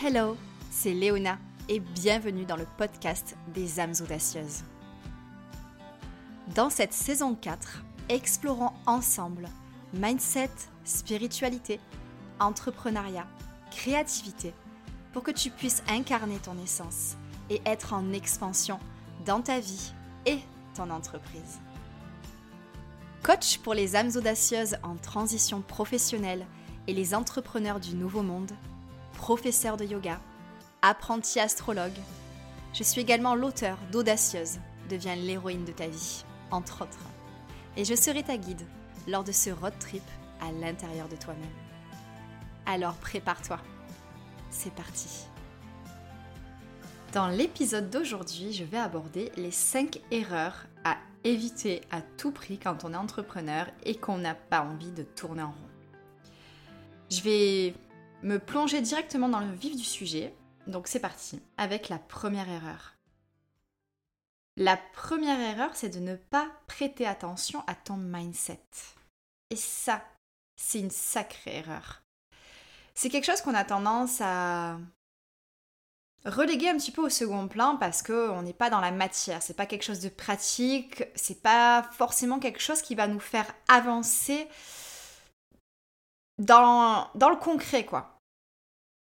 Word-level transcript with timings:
Hello, 0.00 0.36
c'est 0.70 0.94
Léona 0.94 1.38
et 1.68 1.80
bienvenue 1.80 2.44
dans 2.44 2.54
le 2.54 2.66
podcast 2.76 3.36
des 3.52 3.80
âmes 3.80 3.94
audacieuses. 4.00 4.62
Dans 6.54 6.70
cette 6.70 6.92
saison 6.92 7.34
4, 7.34 7.82
explorons 8.08 8.70
ensemble 8.86 9.48
mindset, 9.92 10.50
spiritualité, 10.84 11.80
entrepreneuriat, 12.38 13.26
créativité 13.72 14.54
pour 15.12 15.24
que 15.24 15.32
tu 15.32 15.50
puisses 15.50 15.82
incarner 15.88 16.38
ton 16.38 16.56
essence 16.62 17.16
et 17.50 17.60
être 17.66 17.92
en 17.92 18.12
expansion 18.12 18.78
dans 19.26 19.40
ta 19.40 19.58
vie 19.58 19.92
et 20.26 20.38
ton 20.76 20.90
entreprise. 20.90 21.58
Coach 23.24 23.58
pour 23.58 23.74
les 23.74 23.96
âmes 23.96 24.12
audacieuses 24.14 24.76
en 24.84 24.94
transition 24.94 25.60
professionnelle 25.60 26.46
et 26.86 26.94
les 26.94 27.16
entrepreneurs 27.16 27.80
du 27.80 27.96
nouveau 27.96 28.22
monde, 28.22 28.52
professeur 29.18 29.76
de 29.76 29.84
yoga, 29.84 30.20
apprenti 30.80 31.40
astrologue. 31.40 31.98
Je 32.72 32.84
suis 32.84 33.00
également 33.00 33.34
l'auteur 33.34 33.76
d'Audacieuse, 33.90 34.58
deviens 34.88 35.16
l'héroïne 35.16 35.64
de 35.64 35.72
ta 35.72 35.88
vie, 35.88 36.24
entre 36.52 36.82
autres. 36.82 37.04
Et 37.76 37.84
je 37.84 37.96
serai 37.96 38.22
ta 38.22 38.36
guide 38.38 38.64
lors 39.08 39.24
de 39.24 39.32
ce 39.32 39.50
road 39.50 39.74
trip 39.80 40.04
à 40.40 40.52
l'intérieur 40.52 41.08
de 41.08 41.16
toi-même. 41.16 41.44
Alors 42.64 42.94
prépare-toi, 42.94 43.58
c'est 44.50 44.72
parti. 44.72 45.26
Dans 47.12 47.28
l'épisode 47.28 47.90
d'aujourd'hui, 47.90 48.52
je 48.52 48.64
vais 48.64 48.78
aborder 48.78 49.32
les 49.36 49.50
5 49.50 50.00
erreurs 50.12 50.66
à 50.84 50.96
éviter 51.24 51.80
à 51.90 52.02
tout 52.02 52.30
prix 52.30 52.58
quand 52.58 52.84
on 52.84 52.92
est 52.92 52.96
entrepreneur 52.96 53.66
et 53.84 53.96
qu'on 53.96 54.18
n'a 54.18 54.34
pas 54.34 54.62
envie 54.62 54.92
de 54.92 55.02
tourner 55.02 55.42
en 55.42 55.50
rond. 55.50 55.68
Je 57.10 57.20
vais 57.22 57.74
me 58.22 58.38
plonger 58.38 58.80
directement 58.80 59.28
dans 59.28 59.40
le 59.40 59.52
vif 59.52 59.76
du 59.76 59.84
sujet. 59.84 60.34
Donc 60.66 60.86
c'est 60.86 61.00
parti 61.00 61.40
avec 61.56 61.88
la 61.88 61.98
première 61.98 62.48
erreur. 62.48 62.94
La 64.56 64.76
première 64.76 65.40
erreur, 65.40 65.70
c'est 65.74 65.88
de 65.88 66.00
ne 66.00 66.16
pas 66.16 66.50
prêter 66.66 67.06
attention 67.06 67.62
à 67.68 67.74
ton 67.74 67.96
mindset. 67.96 68.60
Et 69.50 69.56
ça, 69.56 70.02
c'est 70.56 70.80
une 70.80 70.90
sacrée 70.90 71.58
erreur. 71.58 72.02
C'est 72.94 73.08
quelque 73.08 73.24
chose 73.26 73.40
qu'on 73.40 73.54
a 73.54 73.64
tendance 73.64 74.20
à 74.20 74.78
reléguer 76.24 76.68
un 76.68 76.76
petit 76.76 76.90
peu 76.90 77.02
au 77.02 77.08
second 77.08 77.46
plan 77.46 77.76
parce 77.76 78.02
qu'on 78.02 78.42
n'est 78.42 78.52
pas 78.52 78.70
dans 78.70 78.80
la 78.80 78.90
matière, 78.90 79.40
c'est 79.40 79.54
pas 79.54 79.66
quelque 79.66 79.84
chose 79.84 80.00
de 80.00 80.08
pratique, 80.08 81.04
c'est 81.14 81.40
pas 81.40 81.88
forcément 81.92 82.40
quelque 82.40 82.60
chose 82.60 82.82
qui 82.82 82.96
va 82.96 83.06
nous 83.06 83.20
faire 83.20 83.46
avancer 83.68 84.48
dans, 86.38 87.08
dans 87.14 87.30
le 87.30 87.36
concret, 87.36 87.84
quoi. 87.86 88.17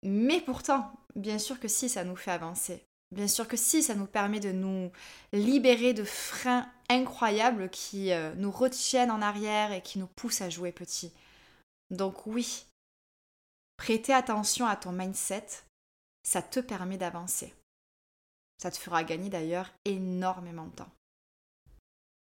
Mais 0.03 0.41
pourtant, 0.41 0.91
bien 1.15 1.39
sûr 1.39 1.59
que 1.59 1.67
si, 1.67 1.89
ça 1.89 2.03
nous 2.03 2.15
fait 2.15 2.31
avancer. 2.31 2.85
Bien 3.11 3.27
sûr 3.27 3.47
que 3.47 3.57
si, 3.57 3.81
ça 3.81 3.95
nous 3.95 4.05
permet 4.05 4.39
de 4.39 4.51
nous 4.51 4.91
libérer 5.31 5.93
de 5.93 6.03
freins 6.03 6.69
incroyables 6.89 7.69
qui 7.69 8.11
euh, 8.11 8.33
nous 8.35 8.51
retiennent 8.51 9.11
en 9.11 9.21
arrière 9.21 9.71
et 9.71 9.81
qui 9.81 9.99
nous 9.99 10.07
poussent 10.07 10.41
à 10.41 10.49
jouer 10.49 10.71
petit. 10.71 11.13
Donc 11.89 12.27
oui, 12.27 12.65
prêter 13.77 14.13
attention 14.13 14.65
à 14.65 14.75
ton 14.75 14.91
mindset, 14.91 15.45
ça 16.23 16.41
te 16.41 16.59
permet 16.59 16.97
d'avancer. 16.97 17.53
Ça 18.61 18.71
te 18.71 18.77
fera 18.77 19.03
gagner 19.03 19.29
d'ailleurs 19.29 19.71
énormément 19.85 20.65
de 20.65 20.75
temps. 20.75 20.91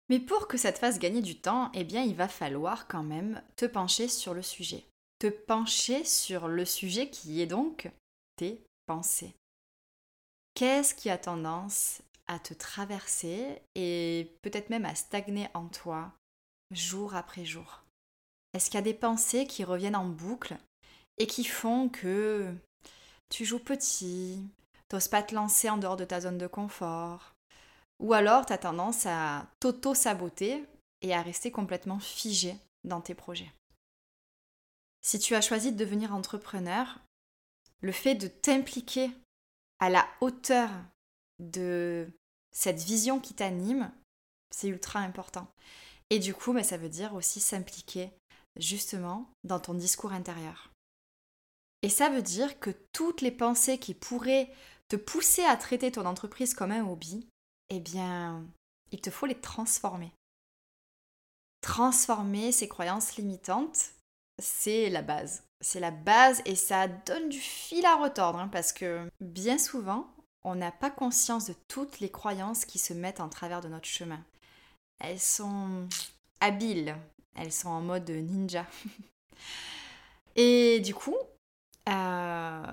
Mais 0.08 0.20
pour 0.20 0.48
que 0.48 0.58
ça 0.58 0.72
te 0.72 0.78
fasse 0.78 0.98
gagner 0.98 1.22
du 1.22 1.40
temps, 1.40 1.70
eh 1.74 1.84
bien 1.84 2.02
il 2.02 2.14
va 2.14 2.28
falloir 2.28 2.86
quand 2.86 3.02
même 3.02 3.42
te 3.56 3.64
pencher 3.64 4.08
sur 4.08 4.34
le 4.34 4.42
sujet 4.42 4.89
te 5.20 5.28
pencher 5.28 6.02
sur 6.04 6.48
le 6.48 6.64
sujet 6.64 7.10
qui 7.10 7.40
est 7.42 7.46
donc 7.46 7.90
tes 8.36 8.64
pensées. 8.86 9.34
Qu'est-ce 10.54 10.94
qui 10.94 11.10
a 11.10 11.18
tendance 11.18 12.02
à 12.26 12.38
te 12.38 12.54
traverser 12.54 13.60
et 13.74 14.34
peut-être 14.42 14.70
même 14.70 14.86
à 14.86 14.94
stagner 14.94 15.48
en 15.54 15.68
toi 15.68 16.12
jour 16.70 17.14
après 17.14 17.44
jour? 17.44 17.82
Est-ce 18.54 18.66
qu'il 18.66 18.78
y 18.78 18.78
a 18.78 18.82
des 18.82 18.94
pensées 18.94 19.46
qui 19.46 19.62
reviennent 19.62 19.94
en 19.94 20.08
boucle 20.08 20.56
et 21.18 21.26
qui 21.26 21.44
font 21.44 21.88
que 21.90 22.52
tu 23.28 23.44
joues 23.44 23.60
petit, 23.60 24.42
t'oses 24.88 25.08
pas 25.08 25.22
te 25.22 25.34
lancer 25.34 25.68
en 25.68 25.76
dehors 25.76 25.96
de 25.96 26.04
ta 26.04 26.22
zone 26.22 26.38
de 26.38 26.46
confort? 26.46 27.34
Ou 28.00 28.14
alors 28.14 28.46
tu 28.46 28.54
as 28.54 28.58
tendance 28.58 29.04
à 29.04 29.46
t'auto-saboter 29.60 30.64
et 31.02 31.14
à 31.14 31.20
rester 31.20 31.50
complètement 31.50 31.98
figé 31.98 32.56
dans 32.84 33.02
tes 33.02 33.14
projets? 33.14 33.52
Si 35.02 35.18
tu 35.18 35.34
as 35.34 35.40
choisi 35.40 35.72
de 35.72 35.76
devenir 35.76 36.14
entrepreneur, 36.14 36.98
le 37.80 37.92
fait 37.92 38.14
de 38.14 38.28
t'impliquer 38.28 39.10
à 39.78 39.88
la 39.88 40.06
hauteur 40.20 40.70
de 41.38 42.08
cette 42.52 42.80
vision 42.80 43.20
qui 43.20 43.34
t'anime, 43.34 43.90
c'est 44.50 44.68
ultra 44.68 45.00
important. 45.00 45.48
Et 46.10 46.18
du 46.18 46.34
coup, 46.34 46.52
bah, 46.52 46.62
ça 46.62 46.76
veut 46.76 46.88
dire 46.88 47.14
aussi 47.14 47.40
s'impliquer 47.40 48.10
justement 48.56 49.30
dans 49.44 49.60
ton 49.60 49.74
discours 49.74 50.12
intérieur. 50.12 50.70
Et 51.82 51.88
ça 51.88 52.10
veut 52.10 52.22
dire 52.22 52.60
que 52.60 52.70
toutes 52.92 53.22
les 53.22 53.30
pensées 53.30 53.78
qui 53.78 53.94
pourraient 53.94 54.52
te 54.88 54.96
pousser 54.96 55.44
à 55.44 55.56
traiter 55.56 55.90
ton 55.92 56.04
entreprise 56.04 56.52
comme 56.52 56.72
un 56.72 56.86
hobby, 56.86 57.26
eh 57.70 57.80
bien, 57.80 58.44
il 58.90 59.00
te 59.00 59.10
faut 59.10 59.26
les 59.26 59.40
transformer. 59.40 60.12
Transformer 61.62 62.52
ces 62.52 62.68
croyances 62.68 63.16
limitantes 63.16 63.92
c'est 64.40 64.88
la 64.88 65.02
base. 65.02 65.44
C'est 65.60 65.80
la 65.80 65.90
base 65.90 66.42
et 66.46 66.56
ça 66.56 66.88
donne 66.88 67.28
du 67.28 67.38
fil 67.38 67.84
à 67.84 67.96
retordre 67.96 68.38
hein, 68.38 68.48
parce 68.48 68.72
que 68.72 69.08
bien 69.20 69.58
souvent, 69.58 70.08
on 70.42 70.54
n'a 70.54 70.72
pas 70.72 70.90
conscience 70.90 71.46
de 71.46 71.54
toutes 71.68 72.00
les 72.00 72.10
croyances 72.10 72.64
qui 72.64 72.78
se 72.78 72.94
mettent 72.94 73.20
en 73.20 73.28
travers 73.28 73.60
de 73.60 73.68
notre 73.68 73.86
chemin. 73.86 74.24
Elles 74.98 75.20
sont 75.20 75.86
habiles, 76.40 76.96
elles 77.36 77.52
sont 77.52 77.68
en 77.68 77.82
mode 77.82 78.08
ninja. 78.08 78.66
et 80.36 80.80
du 80.80 80.94
coup, 80.94 81.16
euh, 81.88 82.72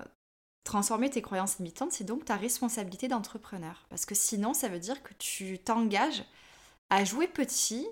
transformer 0.63 1.09
tes 1.09 1.21
croyances 1.21 1.57
limitantes, 1.57 1.91
c'est 1.91 2.05
donc 2.05 2.23
ta 2.23 2.37
responsabilité 2.37 3.09
d'entrepreneur. 3.09 3.85
Parce 3.89 4.05
que 4.05 4.15
sinon, 4.15 4.53
ça 4.53 4.69
veut 4.69 4.79
dire 4.79 5.03
que 5.03 5.13
tu 5.15 5.59
t'engages 5.59 6.23
à 6.89 7.03
jouer 7.03 7.27
petit 7.27 7.85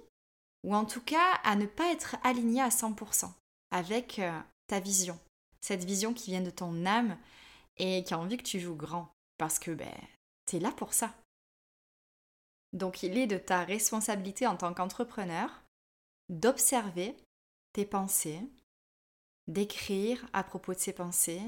ou 0.64 0.74
en 0.74 0.86
tout 0.86 1.02
cas 1.02 1.34
à 1.44 1.58
ne 1.58 1.66
pas 1.66 1.92
être 1.92 2.16
aligné 2.24 2.62
à 2.62 2.70
100% 2.70 3.30
avec 3.76 4.20
euh, 4.20 4.40
ta 4.68 4.80
vision. 4.80 5.20
Cette 5.60 5.84
vision 5.84 6.14
qui 6.14 6.32
vient 6.32 6.42
de 6.42 6.50
ton 6.50 6.86
âme 6.86 7.18
et 7.76 8.06
qui 8.06 8.14
a 8.14 8.20
envie 8.20 8.38
que 8.38 8.44
tu 8.44 8.62
joues 8.62 8.76
grand. 8.76 9.12
Parce 9.38 9.60
que 9.60 9.72
ben, 9.72 9.94
tu 10.46 10.56
es 10.56 10.60
là 10.60 10.72
pour 10.72 10.94
ça. 10.94 11.14
Donc 12.72 13.04
il 13.04 13.18
est 13.18 13.28
de 13.28 13.38
ta 13.38 13.66
responsabilité 13.66 14.48
en 14.48 14.56
tant 14.56 14.74
qu'entrepreneur 14.74 15.50
d'observer 16.30 17.18
tes 17.74 17.86
pensées, 17.86 18.40
d'écrire 19.48 20.26
à 20.32 20.44
propos 20.44 20.74
de 20.74 20.80
ces 20.80 20.94
pensées, 20.94 21.42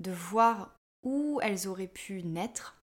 de 0.00 0.12
voir 0.12 0.74
où 1.02 1.40
elles 1.42 1.68
auraient 1.68 1.86
pu 1.86 2.22
naître, 2.22 2.80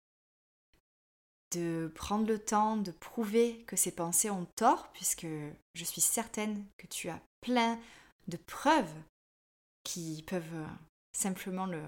de 1.51 1.91
prendre 1.93 2.25
le 2.25 2.39
temps 2.39 2.77
de 2.77 2.91
prouver 2.91 3.63
que 3.67 3.75
ces 3.75 3.91
pensées 3.91 4.29
ont 4.29 4.47
tort, 4.55 4.89
puisque 4.93 5.27
je 5.73 5.83
suis 5.83 6.01
certaine 6.01 6.65
que 6.77 6.87
tu 6.87 7.09
as 7.09 7.21
plein 7.41 7.77
de 8.27 8.37
preuves 8.37 8.93
qui 9.83 10.23
peuvent 10.27 10.55
euh, 10.55 10.67
simplement 11.13 11.65
le, 11.65 11.83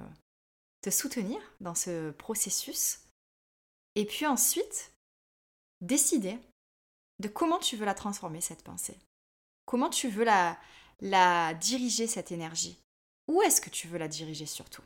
te 0.81 0.89
soutenir 0.89 1.39
dans 1.59 1.75
ce 1.75 2.11
processus. 2.11 3.01
Et 3.95 4.05
puis 4.05 4.25
ensuite, 4.25 4.93
décider 5.81 6.37
de 7.19 7.27
comment 7.27 7.59
tu 7.59 7.75
veux 7.75 7.85
la 7.85 7.93
transformer, 7.93 8.41
cette 8.41 8.63
pensée. 8.63 8.97
Comment 9.65 9.89
tu 9.89 10.09
veux 10.09 10.23
la, 10.23 10.57
la 11.01 11.53
diriger, 11.53 12.07
cette 12.07 12.31
énergie. 12.31 12.77
Où 13.27 13.41
est-ce 13.41 13.61
que 13.61 13.69
tu 13.69 13.87
veux 13.87 13.97
la 13.97 14.07
diriger 14.07 14.45
surtout? 14.45 14.83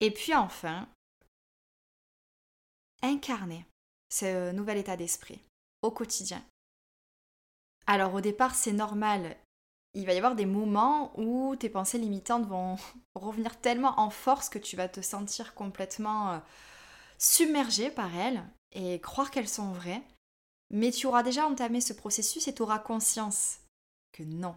Et 0.00 0.10
puis 0.10 0.34
enfin, 0.34 0.88
incarner 3.02 3.66
ce 4.08 4.52
nouvel 4.52 4.78
état 4.78 4.96
d'esprit 4.96 5.40
au 5.82 5.90
quotidien. 5.90 6.44
Alors 7.86 8.14
au 8.14 8.20
départ, 8.20 8.54
c'est 8.54 8.72
normal 8.72 9.36
il 9.94 10.06
va 10.06 10.14
y 10.14 10.16
avoir 10.16 10.34
des 10.34 10.46
moments 10.46 11.12
où 11.18 11.54
tes 11.56 11.68
pensées 11.68 11.98
limitantes 11.98 12.46
vont 12.46 12.76
revenir 13.14 13.60
tellement 13.60 13.98
en 14.00 14.10
force 14.10 14.48
que 14.48 14.58
tu 14.58 14.76
vas 14.76 14.88
te 14.88 15.00
sentir 15.00 15.54
complètement 15.54 16.32
euh, 16.32 16.38
submergé 17.18 17.90
par 17.90 18.14
elles 18.16 18.42
et 18.72 19.00
croire 19.00 19.30
qu'elles 19.30 19.48
sont 19.48 19.72
vraies. 19.72 20.02
Mais 20.70 20.90
tu 20.90 21.06
auras 21.06 21.22
déjà 21.22 21.46
entamé 21.46 21.80
ce 21.82 21.92
processus 21.92 22.48
et 22.48 22.54
tu 22.54 22.62
auras 22.62 22.78
conscience 22.78 23.58
que 24.12 24.22
non. 24.22 24.56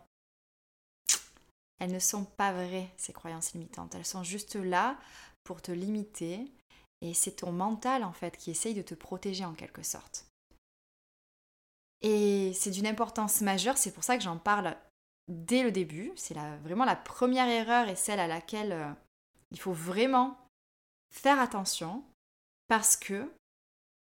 Elles 1.80 1.92
ne 1.92 2.00
sont 2.00 2.24
pas 2.24 2.54
vraies, 2.54 2.90
ces 2.96 3.12
croyances 3.12 3.54
limitantes. 3.54 3.96
Elles 3.96 4.06
sont 4.06 4.24
juste 4.24 4.56
là 4.56 4.98
pour 5.44 5.62
te 5.62 5.72
limiter 5.72 6.50
et 7.02 7.14
c'est 7.14 7.38
ton 7.38 7.52
mental 7.52 8.04
en 8.06 8.14
fait 8.14 8.38
qui 8.38 8.52
essaye 8.52 8.74
de 8.74 8.82
te 8.82 8.96
protéger 8.96 9.44
en 9.44 9.54
quelque 9.54 9.84
sorte. 9.84 10.26
Et 12.02 12.54
c'est 12.54 12.72
d'une 12.72 12.88
importance 12.88 13.42
majeure, 13.42 13.78
c'est 13.78 13.92
pour 13.92 14.04
ça 14.04 14.18
que 14.18 14.24
j'en 14.24 14.38
parle 14.38 14.78
dès 15.28 15.64
le 15.64 15.72
début. 15.72 16.12
C'est 16.16 16.36
vraiment 16.64 16.86
la 16.86 16.96
première 16.96 17.48
erreur 17.48 17.90
et 17.90 17.96
celle 17.96 18.20
à 18.20 18.28
laquelle 18.28 18.72
euh, 18.72 18.92
Il 19.52 19.60
faut 19.60 19.74
vraiment 19.74 20.38
faire 21.12 21.40
attention 21.40 22.04
parce 22.68 22.96
que 22.96 23.32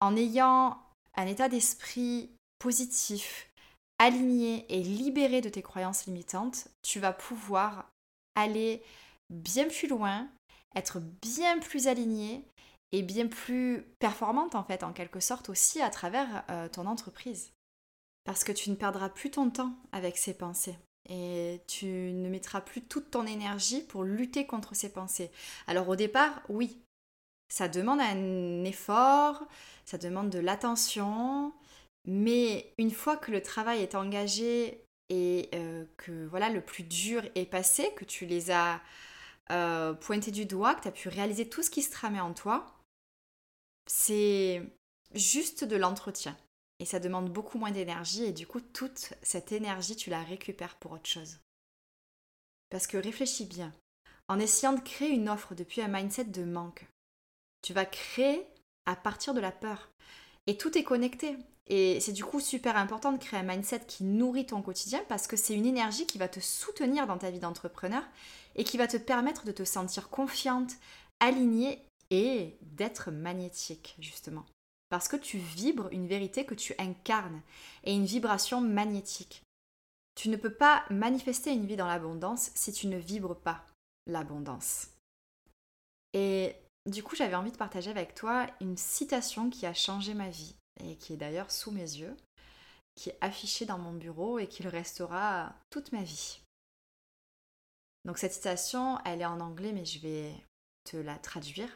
en 0.01 0.16
ayant 0.16 0.81
un 1.16 1.27
état 1.27 1.50
d'esprit 1.50 2.30
positif, 2.60 3.50
aligné 3.98 4.66
et 4.69 4.81
libéré 4.81 5.42
de 5.42 5.50
tes 5.50 5.62
croyances 5.62 6.06
limitantes, 6.06 6.69
tu 6.81 7.00
vas 7.00 7.12
pouvoir 7.12 7.89
aller 8.36 8.81
bien 9.30 9.68
plus 9.68 9.88
loin, 9.88 10.27
être 10.75 11.00
bien 11.22 11.60
plus 11.60 11.88
aligné 11.88 12.45
et 12.92 13.04
bien 13.04 13.27
plus 13.27 13.83
performante 14.00 14.56
en 14.56 14.63
fait 14.63 14.83
en 14.83 14.94
quelque 14.94 15.19
sorte 15.19 15.50
aussi 15.50 15.81
à 15.81 15.89
travers 15.89 16.44
euh, 16.50 16.69
ton 16.69 16.86
entreprise. 16.86 17.51
Parce 18.24 18.44
que 18.44 18.51
tu 18.51 18.69
ne 18.69 18.75
perdras 18.75 19.10
plus 19.10 19.31
ton 19.31 19.50
temps 19.50 19.74
avec 19.92 20.18
ces 20.18 20.33
pensées 20.33 20.77
et 21.10 21.62
tu 21.68 21.88
ne 21.88 22.30
mettras 22.30 22.62
plus 22.62 22.82
toute 22.82 23.12
ton 23.12 23.26
énergie 23.26 23.82
pour 23.82 24.04
lutter 24.04 24.46
contre 24.46 24.76
ces 24.76 24.90
pensées. 24.90 25.32
Alors 25.68 25.90
au 25.90 25.96
départ, 25.96 26.42
oui, 26.50 26.78
ça 27.50 27.68
demande 27.68 28.00
un 28.00 28.64
effort, 28.64 29.44
ça 29.86 29.98
demande 29.98 30.30
de 30.30 30.40
l'attention, 30.40 31.52
mais 32.06 32.74
une 32.78 32.92
fois 32.92 33.18
que 33.18 33.32
le 33.32 33.42
travail 33.42 33.82
est 33.82 33.96
engagé 33.96 34.84
et 35.10 35.50
euh, 35.56 35.86
que 35.98 36.28
voilà 36.28 36.50
le 36.50 36.62
plus 36.62 36.84
dur 36.84 37.24
est 37.34 37.46
passé, 37.46 37.92
que 37.96 38.06
tu 38.06 38.28
les 38.28 38.52
as 38.52 38.82
euh, 39.52 39.94
pointés 39.94 40.32
du 40.32 40.46
doigt, 40.46 40.76
que 40.76 40.84
tu 40.84 40.88
as 40.88 40.92
pu 40.92 41.10
réaliser 41.10 41.50
tout 41.50 41.64
ce 41.64 41.72
qui 41.72 41.82
se 41.82 41.90
tramait 41.90 42.20
en 42.20 42.34
toi, 42.34 42.68
c'est 43.88 44.62
juste 45.16 45.64
de 45.64 45.76
l'entretien. 45.76 46.38
Et 46.80 46.86
ça 46.86 47.00
demande 47.00 47.30
beaucoup 47.30 47.58
moins 47.58 47.72
d'énergie 47.72 48.24
et 48.24 48.31
du 48.31 48.48
coup 48.48 48.62
toute 48.62 49.14
cette 49.22 49.52
énergie 49.52 49.96
tu 49.96 50.10
la 50.10 50.24
récupères 50.24 50.76
pour 50.78 50.94
autre 50.94 51.10
chose. 51.10 51.40
Parce 52.70 52.88
que 52.88 52.98
réfléchis 52.98 53.46
bien, 53.46 53.74
en 54.28 54.40
essayant 54.40 54.74
de 54.74 54.80
créer 54.80 55.10
une 55.10 55.28
offre 55.28 55.56
depuis 55.56 55.81
un 55.81 55.88
mindset 55.88 56.26
de 56.26 56.44
manque, 56.44 56.86
tu 57.62 57.74
vas 57.74 57.86
créer 57.86 58.48
à 58.86 58.96
partir 58.96 59.34
de 59.34 59.40
la 59.40 59.52
peur. 59.52 59.90
Et 60.48 60.58
tout 60.58 60.78
est 60.78 60.84
connecté. 60.84 61.38
Et 61.68 62.00
c'est 62.00 62.14
du 62.14 62.26
coup 62.26 62.40
super 62.40 62.78
important 62.78 63.12
de 63.12 63.20
créer 63.20 63.40
un 63.40 63.44
mindset 63.44 63.82
qui 63.88 64.04
nourrit 64.04 64.48
ton 64.48 64.62
quotidien 64.62 65.02
parce 65.08 65.28
que 65.28 65.38
c'est 65.38 65.54
une 65.54 65.68
énergie 65.68 66.08
qui 66.08 66.18
va 66.18 66.28
te 66.28 66.40
soutenir 66.40 67.06
dans 67.06 67.20
ta 67.20 67.30
vie 67.30 67.40
d'entrepreneur 67.40 68.04
et 68.56 68.64
qui 68.64 68.78
va 68.78 68.88
te 68.88 68.98
permettre 68.98 69.46
de 69.46 69.52
te 69.52 69.64
sentir 69.64 70.10
confiante, 70.10 70.74
alignée 71.20 71.84
et 72.10 72.58
d'être 72.62 73.12
magnétique 73.12 73.96
justement. 74.00 74.46
Parce 74.89 75.07
que 75.07 75.15
tu 75.15 75.38
vibres 75.38 75.89
une 75.91 76.07
vérité 76.07 76.45
que 76.45 76.56
tu 76.56 76.74
incarnes 76.80 77.41
et 77.83 77.94
une 77.94 78.06
vibration 78.06 78.59
magnétique. 78.59 79.44
Tu 80.15 80.30
ne 80.30 80.36
peux 80.36 80.53
pas 80.53 80.83
manifester 80.89 81.51
une 81.51 81.65
vie 81.65 81.77
dans 81.77 81.88
l'abondance 81.88 82.51
si 82.56 82.74
tu 82.74 82.88
ne 82.88 82.97
vibres 82.97 83.36
pas 83.36 83.65
l'abondance. 84.07 84.89
Et 86.13 86.56
du 86.86 87.03
coup, 87.03 87.15
j'avais 87.15 87.36
envie 87.36 87.51
de 87.51 87.57
partager 87.57 87.91
avec 87.91 88.15
toi 88.15 88.47
une 88.62 88.77
citation 88.77 89.50
qui 89.50 89.65
a 89.65 89.74
changé 89.74 90.13
ma 90.13 90.30
vie 90.30 90.56
et 90.83 90.95
qui 90.95 91.13
est 91.13 91.18
d'ailleurs 91.18 91.51
sous 91.51 91.71
mes 91.71 91.81
yeux, 91.81 92.15
qui 92.95 93.09
est 93.09 93.18
affichée 93.21 93.65
dans 93.65 93.77
mon 93.77 93.94
bureau 93.94 94.39
et 94.39 94.47
qui 94.47 94.63
le 94.63 94.69
restera 94.69 95.56
toute 95.69 95.91
ma 95.91 96.03
vie. 96.03 96.41
Donc 98.06 98.18
cette 98.18 98.33
citation, 98.33 98.97
elle 99.06 99.21
est 99.21 99.25
en 99.25 99.39
anglais, 99.39 99.71
mais 99.71 99.86
je 99.86 100.00
vais 100.00 100.33
te 100.83 100.97
la 100.97 101.18
traduire. 101.18 101.69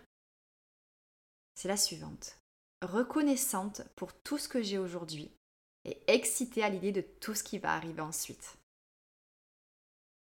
C'est 1.55 1.67
la 1.67 1.77
suivante. 1.77 2.37
Reconnaissante 2.83 3.81
pour 3.95 4.13
tout 4.13 4.37
ce 4.37 4.49
que 4.49 4.61
j'ai 4.61 4.77
aujourd'hui 4.77 5.31
et 5.85 6.01
excitée 6.07 6.63
à 6.63 6.69
l'idée 6.69 6.91
de 6.91 6.99
tout 6.99 7.33
ce 7.33 7.43
qui 7.43 7.57
va 7.57 7.73
arriver 7.73 8.01
ensuite. 8.01 8.57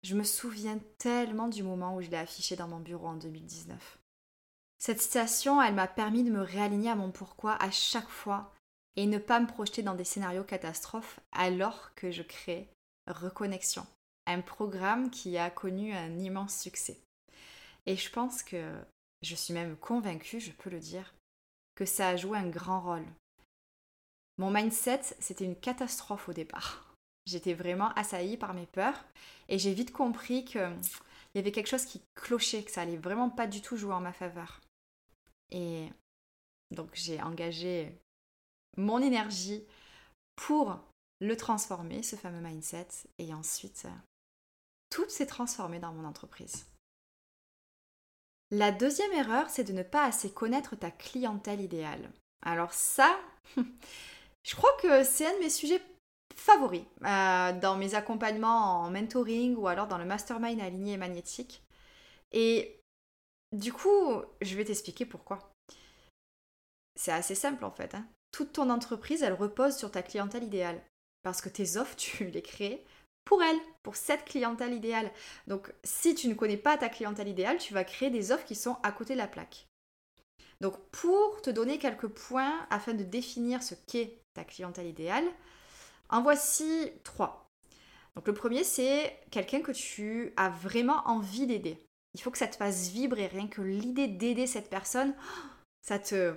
Je 0.03 0.15
me 0.15 0.25
souviens 0.25 0.77
tellement 0.97 1.47
du 1.47 1.63
moment 1.63 1.95
où 1.95 2.01
je 2.01 2.09
l'ai 2.09 2.17
affiché 2.17 2.57
dans 2.57 2.67
mon 2.67 2.81
bureau 2.81 3.07
en 3.07 3.15
2019. 3.15 3.99
Cette 4.77 5.01
citation, 5.01 5.61
elle 5.61 5.75
m'a 5.75 5.87
permis 5.87 6.25
de 6.25 6.31
me 6.31 6.41
réaligner 6.41 6.89
à 6.89 6.95
mon 6.95 7.11
pourquoi 7.11 7.55
à 7.63 7.71
chaque 7.71 8.09
fois 8.09 8.53
et 8.97 9.05
ne 9.05 9.17
pas 9.17 9.39
me 9.39 9.47
projeter 9.47 9.81
dans 9.81 9.95
des 9.95 10.03
scénarios 10.03 10.43
catastrophes 10.43 11.21
alors 11.31 11.95
que 11.95 12.11
je 12.11 12.23
crée 12.23 12.69
Reconnexion, 13.07 13.87
un 14.27 14.41
programme 14.41 15.09
qui 15.09 15.37
a 15.37 15.49
connu 15.49 15.93
un 15.93 16.19
immense 16.19 16.59
succès. 16.59 16.99
Et 17.85 17.95
je 17.95 18.09
pense 18.09 18.43
que, 18.43 18.73
je 19.21 19.35
suis 19.35 19.53
même 19.53 19.77
convaincue, 19.77 20.41
je 20.41 20.51
peux 20.51 20.69
le 20.69 20.79
dire, 20.79 21.13
que 21.75 21.85
ça 21.85 22.09
a 22.09 22.15
joué 22.15 22.37
un 22.37 22.49
grand 22.49 22.81
rôle. 22.81 23.05
Mon 24.37 24.51
mindset, 24.51 25.01
c'était 25.19 25.45
une 25.45 25.55
catastrophe 25.55 26.29
au 26.29 26.33
départ. 26.33 26.95
J'étais 27.25 27.53
vraiment 27.53 27.89
assaillie 27.93 28.37
par 28.37 28.53
mes 28.53 28.65
peurs 28.65 29.05
et 29.47 29.57
j'ai 29.57 29.73
vite 29.73 29.91
compris 29.93 30.43
qu'il 30.43 30.75
y 31.35 31.39
avait 31.39 31.51
quelque 31.51 31.69
chose 31.69 31.85
qui 31.85 32.01
clochait, 32.15 32.63
que 32.63 32.71
ça 32.71 32.81
allait 32.81 32.97
vraiment 32.97 33.29
pas 33.29 33.47
du 33.47 33.61
tout 33.61 33.77
jouer 33.77 33.93
en 33.93 34.01
ma 34.01 34.13
faveur. 34.13 34.59
Et 35.51 35.87
donc 36.71 36.89
j'ai 36.93 37.21
engagé 37.21 37.97
mon 38.77 38.99
énergie 38.99 39.63
pour 40.35 40.79
le 41.21 41.37
transformer, 41.37 42.03
ce 42.03 42.15
fameux 42.15 42.41
mindset. 42.41 42.87
Et 43.19 43.33
ensuite, 43.33 43.87
tout 44.89 45.07
s'est 45.09 45.27
transformé 45.27 45.79
dans 45.79 45.93
mon 45.93 46.05
entreprise. 46.05 46.65
La 48.53 48.71
deuxième 48.71 49.11
erreur, 49.13 49.49
c'est 49.49 49.63
de 49.63 49.73
ne 49.73 49.81
pas 49.81 50.05
assez 50.05 50.31
connaître 50.31 50.75
ta 50.75 50.91
clientèle 50.91 51.59
idéale. 51.59 52.11
Alors 52.43 52.71
ça, 52.71 53.19
je 53.57 54.55
crois 54.55 54.69
que 54.79 55.03
c'est 55.03 55.25
un 55.25 55.33
de 55.33 55.39
mes 55.39 55.49
sujets 55.49 55.81
favoris 56.35 56.83
euh, 57.03 57.59
dans 57.59 57.75
mes 57.77 57.95
accompagnements 57.95 58.83
en 58.83 58.91
mentoring 58.91 59.55
ou 59.55 59.67
alors 59.67 59.87
dans 59.87 59.97
le 59.97 60.05
mastermind 60.05 60.61
aligné 60.61 60.93
et 60.93 60.97
magnétique. 60.97 61.63
Et 62.31 62.79
du 63.53 63.73
coup, 63.73 64.21
je 64.41 64.55
vais 64.55 64.65
t'expliquer 64.65 65.07
pourquoi. 65.07 65.51
C'est 66.95 67.11
assez 67.11 67.33
simple 67.33 67.65
en 67.65 67.71
fait. 67.71 67.95
Hein. 67.95 68.05
Toute 68.31 68.53
ton 68.53 68.69
entreprise, 68.69 69.23
elle 69.23 69.33
repose 69.33 69.75
sur 69.75 69.89
ta 69.89 70.03
clientèle 70.03 70.43
idéale. 70.43 70.79
Parce 71.23 71.41
que 71.41 71.49
tes 71.49 71.77
offres, 71.77 71.95
tu 71.97 72.25
les 72.25 72.43
crées 72.43 72.85
pour 73.25 73.41
elle, 73.41 73.57
pour 73.83 73.95
cette 73.95 74.25
clientèle 74.25 74.73
idéale. 74.73 75.11
Donc 75.47 75.71
si 75.83 76.15
tu 76.15 76.27
ne 76.27 76.33
connais 76.33 76.57
pas 76.57 76.77
ta 76.77 76.89
clientèle 76.89 77.27
idéale, 77.27 77.57
tu 77.57 77.73
vas 77.73 77.83
créer 77.83 78.09
des 78.09 78.31
offres 78.31 78.45
qui 78.45 78.55
sont 78.55 78.77
à 78.83 78.91
côté 78.91 79.13
de 79.13 79.19
la 79.19 79.27
plaque. 79.27 79.67
Donc 80.61 80.77
pour 80.91 81.41
te 81.41 81.49
donner 81.49 81.77
quelques 81.77 82.07
points 82.07 82.65
afin 82.69 82.93
de 82.93 83.03
définir 83.03 83.61
ce 83.63 83.75
qu'est 83.87 84.19
ta 84.33 84.43
clientèle 84.43 84.87
idéale, 84.87 85.25
en 86.09 86.21
voici 86.21 86.91
trois. 87.03 87.49
Donc 88.15 88.27
le 88.27 88.33
premier, 88.33 88.63
c'est 88.63 89.19
quelqu'un 89.31 89.61
que 89.61 89.71
tu 89.71 90.33
as 90.37 90.49
vraiment 90.49 91.01
envie 91.07 91.47
d'aider. 91.47 91.77
Il 92.13 92.21
faut 92.21 92.31
que 92.31 92.37
ça 92.37 92.47
te 92.47 92.55
fasse 92.55 92.89
vibrer, 92.89 93.27
rien 93.27 93.47
que 93.47 93.61
l'idée 93.61 94.07
d'aider 94.07 94.47
cette 94.47 94.69
personne, 94.69 95.13
ça 95.81 95.99
te 95.99 96.35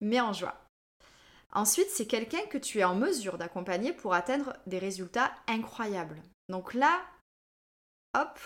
met 0.00 0.20
en 0.20 0.32
joie. 0.32 0.58
Ensuite, 1.52 1.90
c'est 1.90 2.06
quelqu'un 2.06 2.44
que 2.46 2.58
tu 2.58 2.78
es 2.78 2.84
en 2.84 2.94
mesure 2.94 3.36
d'accompagner 3.36 3.92
pour 3.92 4.14
atteindre 4.14 4.56
des 4.66 4.78
résultats 4.78 5.32
incroyables. 5.46 6.22
Donc 6.48 6.72
là, 6.72 7.04
hop, 8.14 8.38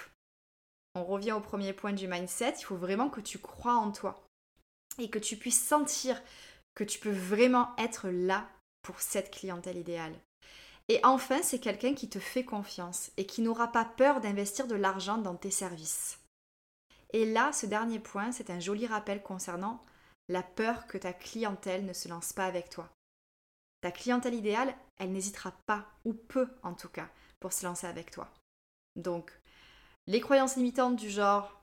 on 0.97 1.05
revient 1.05 1.33
au 1.33 1.41
premier 1.41 1.73
point 1.73 1.93
du 1.93 2.09
mindset, 2.09 2.55
il 2.59 2.65
faut 2.65 2.77
vraiment 2.77 3.09
que 3.09 3.21
tu 3.21 3.39
crois 3.39 3.75
en 3.75 3.93
toi 3.93 4.27
et 4.99 5.11
que 5.11 5.19
tu 5.19 5.37
puisses 5.37 5.65
sentir 5.65 6.21
que 6.75 6.85
tu 6.85 6.99
peux 6.99 7.13
vraiment 7.13 7.75
être 7.79 8.09
là 8.09 8.49
pour 8.83 9.01
cette 9.01 9.31
clientèle 9.31 9.77
idéale. 9.77 10.15
Et 10.89 11.01
enfin, 11.05 11.43
c'est 11.43 11.59
quelqu'un 11.59 11.95
qui 11.95 12.09
te 12.09 12.19
fait 12.19 12.45
confiance 12.45 13.11
et 13.17 13.27
qui 13.27 13.43
n'aura 13.43 13.73
pas 13.73 13.85
peur 13.85 14.21
d'investir 14.21 14.67
de 14.67 14.77
l'argent 14.77 15.19
dans 15.19 15.35
tes 15.35 15.51
services. 15.51 16.19
Et 17.13 17.25
là, 17.25 17.53
ce 17.53 17.67
dernier 17.67 17.99
point, 17.99 18.33
c'est 18.33 18.51
un 18.51 18.61
joli 18.61 18.87
rappel 18.87 19.23
concernant 19.23 19.83
la 20.29 20.43
peur 20.43 20.87
que 20.87 20.99
ta 20.99 21.13
clientèle 21.13 21.85
ne 21.85 21.93
se 21.93 22.09
lance 22.09 22.33
pas 22.33 22.47
avec 22.47 22.69
toi. 22.69 22.89
Ta 23.81 23.91
clientèle 23.91 24.35
idéale, 24.35 24.75
elle 24.99 25.13
n'hésitera 25.13 25.53
pas, 25.67 25.87
ou 26.05 26.15
peu 26.15 26.49
en 26.63 26.75
tout 26.75 26.89
cas, 26.89 27.09
pour 27.41 27.53
se 27.53 27.65
lancer 27.67 27.87
avec 27.87 28.11
toi. 28.11 28.33
Donc, 28.97 29.33
les 30.07 30.21
croyances 30.21 30.57
limitantes 30.57 30.97
du 30.97 31.11
genre 31.11 31.63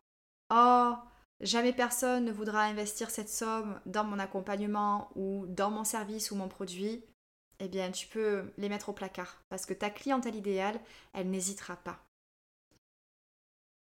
Oh, 0.53 0.93
jamais 1.39 1.73
personne 1.73 2.25
ne 2.25 2.31
voudra 2.31 2.63
investir 2.63 3.09
cette 3.09 3.29
somme 3.29 3.79
dans 3.85 4.03
mon 4.03 4.19
accompagnement 4.19 5.09
ou 5.15 5.45
dans 5.47 5.71
mon 5.71 5.83
service 5.83 6.31
ou 6.31 6.35
mon 6.35 6.47
produit, 6.47 7.03
eh 7.59 7.67
bien, 7.67 7.91
tu 7.91 8.07
peux 8.07 8.51
les 8.57 8.69
mettre 8.69 8.89
au 8.89 8.93
placard 8.93 9.41
parce 9.49 9.65
que 9.65 9.73
ta 9.73 9.89
clientèle 9.89 10.35
idéale, 10.35 10.79
elle 11.13 11.29
n'hésitera 11.29 11.75
pas. 11.77 11.99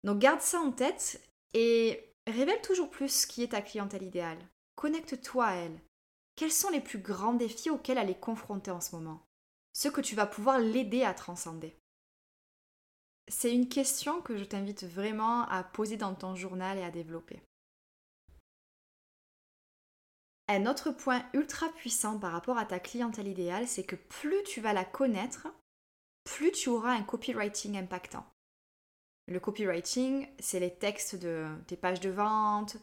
Donc, 0.04 0.20
garde 0.20 0.42
ça 0.42 0.60
en 0.60 0.72
tête 0.72 1.22
et 1.54 2.12
révèle 2.28 2.62
toujours 2.62 2.90
plus 2.90 3.26
qui 3.26 3.44
est 3.44 3.50
ta 3.50 3.62
clientèle 3.62 4.04
idéale. 4.04 4.40
Connecte-toi 4.76 5.46
à 5.46 5.54
elle. 5.56 5.80
Quels 6.36 6.52
sont 6.52 6.70
les 6.70 6.82
plus 6.82 7.00
grands 7.00 7.34
défis 7.34 7.70
auxquels 7.70 7.98
elle 7.98 8.10
est 8.10 8.20
confrontée 8.20 8.72
en 8.72 8.82
ce 8.82 8.96
moment? 8.96 9.26
Ceux 9.74 9.92
que 9.92 10.02
tu 10.02 10.16
vas 10.16 10.26
pouvoir 10.26 10.60
l'aider 10.60 11.04
à 11.04 11.14
transcender. 11.14 11.78
C'est 13.28 13.54
une 13.54 13.70
question 13.70 14.22
que 14.22 14.38
je 14.38 14.44
t'invite 14.44 14.84
vraiment 14.84 15.48
à 15.48 15.64
poser 15.64 15.98
dans 15.98 16.14
ton 16.14 16.36
journal 16.36 16.78
et 16.78 16.84
à 16.84 16.92
développer. 16.92 17.42
Un 20.48 20.68
autre 20.68 20.92
point 20.92 21.26
ultra 21.34 21.70
puissant 21.70 22.20
par 22.20 22.32
rapport 22.32 22.58
à 22.58 22.66
ta 22.66 22.80
clientèle 22.80 23.28
idéale, 23.28 23.68
c'est 23.68 23.86
que 23.86 23.96
plus 23.96 24.44
tu 24.44 24.62
vas 24.62 24.74
la 24.74 24.86
connaître, 24.86 25.48
plus 26.24 26.52
tu 26.52 26.70
auras 26.70 26.94
un 26.94 27.04
copywriting 27.04 27.78
impactant. 27.78 28.26
Le 29.28 29.40
copywriting, 29.40 30.28
c'est 30.38 30.60
les 30.60 30.76
textes 30.76 31.16
de 31.16 31.48
tes 31.66 31.78
pages 31.78 32.00
de 32.00 32.12
vente, 32.12 32.78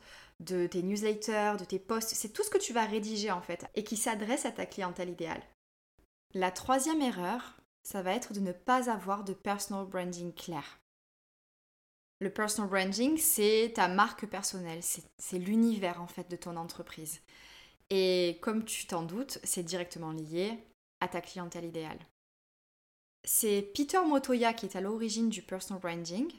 de 0.44 0.66
tes 0.66 0.82
newsletters, 0.82 1.56
de 1.58 1.64
tes 1.64 1.78
posts, 1.78 2.14
c'est 2.14 2.32
tout 2.32 2.42
ce 2.42 2.50
que 2.50 2.58
tu 2.58 2.72
vas 2.72 2.84
rédiger 2.84 3.30
en 3.30 3.42
fait 3.42 3.64
et 3.74 3.84
qui 3.84 3.96
s'adresse 3.96 4.44
à 4.44 4.52
ta 4.52 4.66
clientèle 4.66 5.10
idéale. 5.10 5.42
La 6.34 6.50
troisième 6.50 7.02
erreur, 7.02 7.56
ça 7.82 8.02
va 8.02 8.14
être 8.14 8.32
de 8.32 8.40
ne 8.40 8.52
pas 8.52 8.90
avoir 8.90 9.24
de 9.24 9.34
personal 9.34 9.86
branding 9.86 10.32
clair. 10.32 10.80
Le 12.20 12.30
personal 12.30 12.70
branding, 12.70 13.16
c'est 13.18 13.72
ta 13.74 13.88
marque 13.88 14.26
personnelle, 14.26 14.80
c'est 14.82 15.38
l'univers 15.38 16.00
en 16.00 16.06
fait 16.06 16.30
de 16.30 16.36
ton 16.36 16.56
entreprise. 16.56 17.20
Et 17.90 18.38
comme 18.40 18.64
tu 18.64 18.86
t'en 18.86 19.02
doutes, 19.02 19.38
c'est 19.42 19.64
directement 19.64 20.12
lié 20.12 20.56
à 21.00 21.08
ta 21.08 21.20
clientèle 21.20 21.64
idéale. 21.64 21.98
C'est 23.24 23.62
Peter 23.74 23.98
Motoya 24.06 24.52
qui 24.52 24.66
est 24.66 24.76
à 24.76 24.80
l'origine 24.80 25.28
du 25.28 25.42
personal 25.42 25.80
branding 25.80 26.32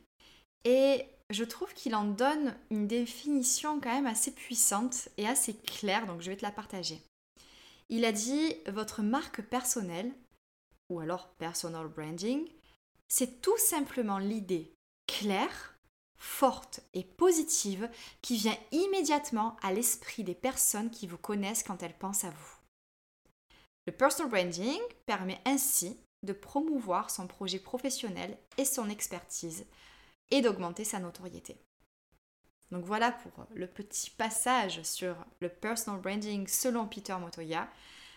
et 0.64 1.06
je 1.30 1.44
trouve 1.44 1.74
qu'il 1.74 1.96
en 1.96 2.06
donne 2.06 2.56
une 2.70 2.88
définition 2.88 3.80
quand 3.80 3.94
même 3.94 4.06
assez 4.06 4.32
puissante 4.32 5.10
et 5.18 5.28
assez 5.28 5.56
claire, 5.56 6.06
donc 6.06 6.22
je 6.22 6.30
vais 6.30 6.38
te 6.38 6.46
la 6.46 6.52
partager. 6.52 7.02
Il 7.90 8.06
a 8.06 8.12
dit 8.12 8.56
votre 8.68 9.02
marque 9.02 9.42
personnelle, 9.42 10.14
ou 10.90 11.00
alors 11.00 11.30
personal 11.36 11.88
branding, 11.88 12.48
c'est 13.08 13.42
tout 13.42 13.58
simplement 13.58 14.18
l'idée 14.18 14.74
claire, 15.08 15.78
forte 16.18 16.80
et 16.94 17.04
positive 17.04 17.90
qui 18.22 18.38
vient 18.38 18.58
immédiatement 18.72 19.58
à 19.62 19.74
l'esprit 19.74 20.24
des 20.24 20.36
personnes 20.36 20.90
qui 20.90 21.06
vous 21.06 21.18
connaissent 21.18 21.64
quand 21.64 21.84
elles 21.84 21.98
pensent 21.98 22.24
à 22.24 22.30
vous. 22.30 22.56
Le 23.86 23.92
personal 23.92 24.32
branding 24.32 24.80
permet 25.06 25.42
ainsi 25.46 25.98
de 26.24 26.32
promouvoir 26.34 27.10
son 27.10 27.28
projet 27.28 27.60
professionnel 27.60 28.38
et 28.58 28.66
son 28.66 28.90
expertise 28.90 29.66
et 30.32 30.42
d'augmenter 30.42 30.84
sa 30.84 31.00
notoriété. 31.00 31.58
Donc 32.72 32.86
voilà 32.86 33.12
pour 33.12 33.46
le 33.54 33.68
petit 33.68 34.10
passage 34.10 34.82
sur 34.82 35.16
le 35.42 35.50
personal 35.50 36.02
branding 36.02 36.48
selon 36.48 36.88
Peter 36.88 37.16
Motoya. 37.20 37.70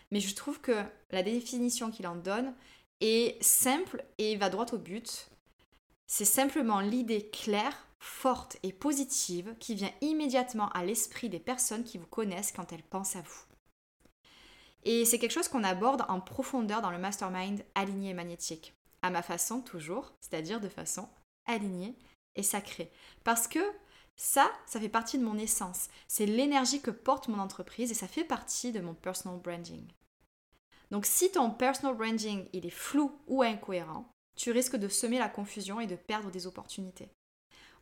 Mais 0.09 0.19
je 0.19 0.33
trouve 0.33 0.59
que 0.61 0.83
la 1.11 1.21
définition 1.21 1.91
qu'il 1.91 2.07
en 2.07 2.15
donne 2.15 2.53
est 2.99 3.41
simple 3.43 4.03
et 4.17 4.35
va 4.35 4.49
droit 4.49 4.65
au 4.71 4.77
but. 4.77 5.29
C'est 6.07 6.25
simplement 6.25 6.79
l'idée 6.79 7.29
claire, 7.29 7.87
forte 7.99 8.57
et 8.63 8.73
positive 8.73 9.53
qui 9.59 9.75
vient 9.75 9.91
immédiatement 10.01 10.69
à 10.69 10.83
l'esprit 10.83 11.29
des 11.29 11.39
personnes 11.39 11.83
qui 11.83 11.97
vous 11.97 12.07
connaissent 12.07 12.51
quand 12.51 12.71
elles 12.71 12.83
pensent 12.83 13.15
à 13.15 13.21
vous. 13.21 13.43
Et 14.83 15.05
c'est 15.05 15.19
quelque 15.19 15.33
chose 15.33 15.49
qu'on 15.49 15.63
aborde 15.63 16.05
en 16.07 16.21
profondeur 16.21 16.81
dans 16.81 16.91
le 16.91 16.97
mastermind 16.97 17.63
aligné 17.75 18.11
et 18.11 18.13
magnétique. 18.13 18.73
À 19.01 19.09
ma 19.09 19.21
façon 19.21 19.61
toujours, 19.61 20.13
c'est-à-dire 20.21 20.61
de 20.61 20.69
façon 20.69 21.09
alignée 21.47 21.95
et 22.35 22.43
sacrée. 22.43 22.91
Parce 23.23 23.47
que 23.47 23.59
ça, 24.15 24.51
ça 24.65 24.79
fait 24.79 24.89
partie 24.89 25.17
de 25.17 25.23
mon 25.23 25.37
essence. 25.37 25.89
C'est 26.07 26.25
l'énergie 26.25 26.81
que 26.81 26.91
porte 26.91 27.27
mon 27.27 27.39
entreprise 27.39 27.91
et 27.91 27.95
ça 27.95 28.07
fait 28.07 28.23
partie 28.23 28.71
de 28.71 28.79
mon 28.79 28.93
personal 28.93 29.39
branding. 29.39 29.87
Donc 30.91 31.05
si 31.05 31.31
ton 31.31 31.51
personal 31.51 31.95
branding 31.95 32.47
il 32.53 32.65
est 32.65 32.71
flou 32.71 33.11
ou 33.27 33.43
incohérent, 33.43 34.09
tu 34.35 34.51
risques 34.51 34.75
de 34.77 34.87
semer 34.87 35.19
la 35.19 35.29
confusion 35.29 35.79
et 35.79 35.87
de 35.87 35.95
perdre 35.95 36.31
des 36.31 36.47
opportunités. 36.47 37.09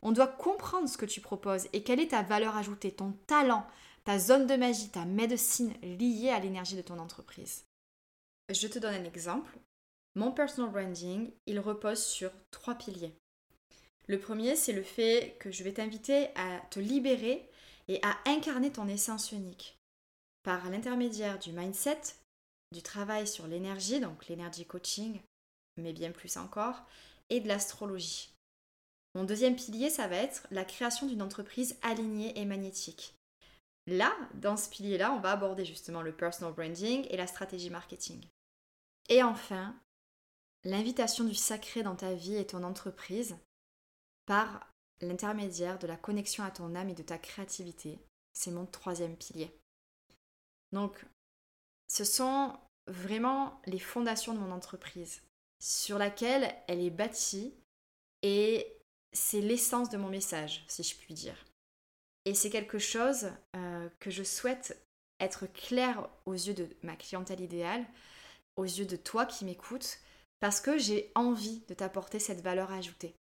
On 0.02 0.12
doit 0.12 0.26
comprendre 0.26 0.88
ce 0.88 0.98
que 0.98 1.06
tu 1.06 1.20
proposes 1.20 1.68
et 1.72 1.82
quelle 1.82 2.00
est 2.00 2.08
ta 2.08 2.22
valeur 2.22 2.56
ajoutée, 2.56 2.92
ton 2.92 3.12
talent, 3.26 3.66
ta 4.04 4.18
zone 4.18 4.46
de 4.46 4.56
magie, 4.56 4.90
ta 4.90 5.04
médecine 5.04 5.74
liée 5.82 6.30
à 6.30 6.38
l'énergie 6.38 6.76
de 6.76 6.82
ton 6.82 6.98
entreprise. 6.98 7.64
Je 8.48 8.68
te 8.68 8.78
donne 8.78 8.94
un 8.94 9.04
exemple. 9.04 9.58
Mon 10.14 10.32
personal 10.32 10.70
branding, 10.70 11.32
il 11.46 11.60
repose 11.60 12.04
sur 12.04 12.30
trois 12.50 12.74
piliers. 12.74 13.14
Le 14.08 14.20
premier, 14.20 14.54
c'est 14.54 14.72
le 14.72 14.82
fait 14.82 15.36
que 15.40 15.50
je 15.50 15.64
vais 15.64 15.72
t'inviter 15.72 16.28
à 16.36 16.60
te 16.70 16.78
libérer 16.78 17.48
et 17.88 18.00
à 18.02 18.16
incarner 18.26 18.70
ton 18.70 18.88
essence 18.88 19.32
unique 19.32 19.78
par 20.42 20.70
l'intermédiaire 20.70 21.40
du 21.40 21.52
mindset, 21.52 22.00
du 22.72 22.82
travail 22.82 23.26
sur 23.26 23.48
l'énergie, 23.48 23.98
donc 24.00 24.28
l'énergie 24.28 24.64
coaching, 24.64 25.20
mais 25.76 25.92
bien 25.92 26.12
plus 26.12 26.36
encore, 26.36 26.84
et 27.30 27.40
de 27.40 27.48
l'astrologie. 27.48 28.30
Mon 29.16 29.24
deuxième 29.24 29.56
pilier, 29.56 29.90
ça 29.90 30.06
va 30.06 30.16
être 30.16 30.46
la 30.50 30.64
création 30.64 31.06
d'une 31.06 31.22
entreprise 31.22 31.76
alignée 31.82 32.38
et 32.38 32.44
magnétique. 32.44 33.14
Là, 33.88 34.12
dans 34.34 34.56
ce 34.56 34.68
pilier-là, 34.68 35.12
on 35.12 35.20
va 35.20 35.32
aborder 35.32 35.64
justement 35.64 36.02
le 36.02 36.14
personal 36.14 36.52
branding 36.52 37.06
et 37.10 37.16
la 37.16 37.26
stratégie 37.26 37.70
marketing. 37.70 38.24
Et 39.08 39.22
enfin, 39.22 39.74
l'invitation 40.64 41.24
du 41.24 41.34
sacré 41.34 41.82
dans 41.82 41.96
ta 41.96 42.12
vie 42.12 42.36
et 42.36 42.46
ton 42.46 42.62
entreprise 42.62 43.36
par 44.26 44.66
l'intermédiaire 45.00 45.78
de 45.78 45.86
la 45.86 45.96
connexion 45.96 46.44
à 46.44 46.50
ton 46.50 46.74
âme 46.74 46.88
et 46.88 46.94
de 46.94 47.02
ta 47.02 47.18
créativité. 47.18 47.98
C'est 48.32 48.50
mon 48.50 48.66
troisième 48.66 49.16
pilier. 49.16 49.50
Donc, 50.72 51.04
ce 51.88 52.04
sont 52.04 52.58
vraiment 52.86 53.60
les 53.66 53.78
fondations 53.78 54.34
de 54.34 54.38
mon 54.38 54.52
entreprise 54.52 55.22
sur 55.58 55.98
laquelle 55.98 56.54
elle 56.68 56.80
est 56.80 56.90
bâtie 56.90 57.54
et 58.22 58.76
c'est 59.12 59.40
l'essence 59.40 59.88
de 59.88 59.96
mon 59.96 60.08
message, 60.08 60.64
si 60.68 60.82
je 60.82 60.96
puis 60.96 61.14
dire. 61.14 61.44
Et 62.24 62.34
c'est 62.34 62.50
quelque 62.50 62.78
chose 62.78 63.30
euh, 63.54 63.88
que 64.00 64.10
je 64.10 64.22
souhaite 64.22 64.82
être 65.20 65.46
clair 65.46 66.08
aux 66.26 66.34
yeux 66.34 66.54
de 66.54 66.68
ma 66.82 66.96
clientèle 66.96 67.40
idéale, 67.40 67.86
aux 68.56 68.64
yeux 68.64 68.84
de 68.84 68.96
toi 68.96 69.24
qui 69.24 69.44
m'écoutes, 69.44 70.00
parce 70.40 70.60
que 70.60 70.76
j'ai 70.76 71.10
envie 71.14 71.62
de 71.68 71.74
t'apporter 71.74 72.18
cette 72.18 72.42
valeur 72.42 72.72
ajoutée 72.72 73.14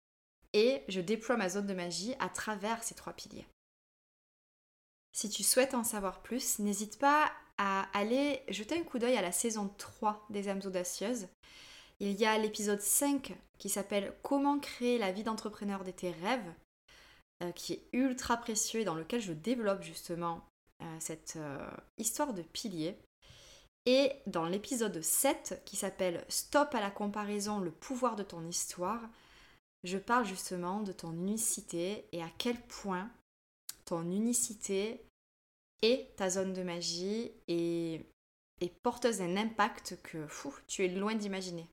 et 0.53 0.83
je 0.89 1.01
déploie 1.01 1.37
ma 1.37 1.49
zone 1.49 1.67
de 1.67 1.75
magie 1.75 2.15
à 2.19 2.29
travers 2.29 2.83
ces 2.83 2.95
trois 2.95 3.13
piliers. 3.13 3.47
Si 5.13 5.29
tu 5.29 5.43
souhaites 5.43 5.75
en 5.75 5.85
savoir 5.85 6.23
plus, 6.23 6.59
n'hésite 6.59 6.99
pas 6.99 7.31
à 7.59 7.87
aller 7.93 8.43
jeter 8.49 8.79
un 8.79 8.83
coup 8.83 8.99
d'œil 8.99 9.17
à 9.17 9.23
la 9.23 9.33
saison 9.33 9.73
3 9.77 10.27
des 10.31 10.49
âmes 10.49 10.63
audacieuses. 10.65 11.29
Il 12.01 12.19
y 12.19 12.25
a 12.25 12.37
l'épisode 12.39 12.81
5 12.81 13.35
qui 13.59 13.69
s'appelle 13.69 14.15
Comment 14.23 14.59
créer 14.59 14.99
la 14.99 15.13
vie 15.13 15.23
d'entrepreneur 15.23 15.85
de 15.85 15.91
tes 15.91 16.11
rêves, 16.11 16.53
euh, 17.43 17.53
qui 17.53 17.75
est 17.75 17.89
ultra 17.93 18.39
précieux 18.39 18.81
et 18.81 18.85
dans 18.85 18.95
lequel 18.95 19.21
je 19.21 19.33
développe 19.33 19.83
justement 19.83 20.43
euh, 20.83 20.97
cette 20.99 21.35
euh, 21.37 21.71
histoire 21.99 22.33
de 22.33 22.43
piliers. 22.43 22.99
Et 23.85 24.13
dans 24.27 24.47
l'épisode 24.47 25.01
7 25.03 25.63
qui 25.65 25.77
s'appelle 25.77 26.25
Stop 26.29 26.75
à 26.75 26.81
la 26.81 26.91
comparaison, 26.91 27.61
le 27.61 27.71
pouvoir 27.71 28.17
de 28.17 28.23
ton 28.23 28.47
histoire, 28.47 29.01
je 29.85 29.99
parle 29.99 30.25
justement 30.25 30.81
de 30.81 30.93
ton 30.93 31.13
unicité 31.13 32.07
et 32.13 32.23
à 32.23 32.31
quel 32.39 32.61
point 32.61 33.11
ton 33.85 34.03
unicité 34.03 35.05
est 35.83 36.15
ta 36.17 36.31
zone 36.31 36.53
de 36.53 36.63
magie 36.63 37.33
et 37.49 38.01
est 38.61 38.73
porteuse 38.83 39.19
d'un 39.19 39.37
impact 39.37 39.99
que 40.03 40.27
fou, 40.29 40.55
tu 40.69 40.85
es 40.85 40.89
loin 40.89 41.15
d'imaginer. 41.15 41.67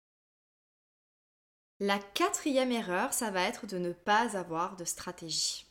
La 1.79 1.99
quatrième 1.99 2.71
erreur, 2.71 3.13
ça 3.13 3.31
va 3.31 3.43
être 3.43 3.65
de 3.67 3.77
ne 3.77 3.93
pas 3.93 4.35
avoir 4.35 4.75
de 4.75 4.83
stratégie. 4.83 5.65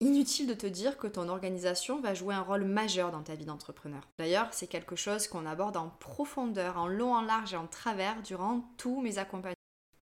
Inutile 0.00 0.46
de 0.46 0.54
te 0.54 0.66
dire 0.66 0.98
que 0.98 1.06
ton 1.06 1.28
organisation 1.28 2.00
va 2.00 2.12
jouer 2.12 2.34
un 2.34 2.42
rôle 2.42 2.64
majeur 2.64 3.10
dans 3.10 3.22
ta 3.22 3.36
vie 3.36 3.46
d'entrepreneur. 3.46 4.06
D'ailleurs, 4.18 4.52
c'est 4.52 4.66
quelque 4.66 4.96
chose 4.96 5.28
qu'on 5.28 5.46
aborde 5.46 5.76
en 5.78 5.88
profondeur, 5.88 6.76
en 6.76 6.88
long, 6.88 7.14
en 7.14 7.22
large 7.22 7.54
et 7.54 7.56
en 7.56 7.68
travers 7.68 8.20
durant 8.22 8.60
tous 8.76 9.00
mes 9.00 9.16
accompagnements. 9.16 9.54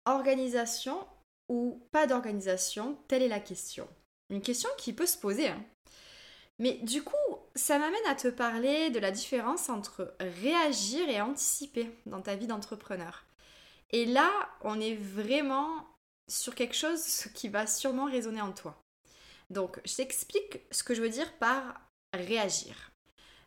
Organisation 0.06 1.06
ou 1.48 1.82
pas 1.92 2.06
d'organisation 2.06 2.96
Telle 3.08 3.22
est 3.22 3.28
la 3.28 3.40
question. 3.40 3.88
Une 4.30 4.42
question 4.42 4.70
qui 4.78 4.92
peut 4.92 5.06
se 5.06 5.18
poser. 5.18 5.48
Hein. 5.48 5.62
Mais 6.58 6.74
du 6.82 7.02
coup, 7.02 7.16
ça 7.54 7.78
m'amène 7.78 8.06
à 8.06 8.14
te 8.14 8.28
parler 8.28 8.90
de 8.90 8.98
la 8.98 9.10
différence 9.10 9.68
entre 9.68 10.14
réagir 10.20 11.08
et 11.08 11.20
anticiper 11.20 11.90
dans 12.06 12.20
ta 12.20 12.36
vie 12.36 12.46
d'entrepreneur. 12.46 13.24
Et 13.90 14.04
là, 14.04 14.30
on 14.62 14.78
est 14.78 14.94
vraiment 14.94 15.86
sur 16.28 16.54
quelque 16.54 16.76
chose 16.76 17.28
qui 17.34 17.48
va 17.48 17.66
sûrement 17.66 18.04
résonner 18.04 18.40
en 18.40 18.52
toi. 18.52 18.80
Donc, 19.48 19.80
je 19.84 19.96
t'explique 19.96 20.60
ce 20.70 20.84
que 20.84 20.94
je 20.94 21.02
veux 21.02 21.08
dire 21.08 21.32
par 21.38 21.80
réagir. 22.14 22.92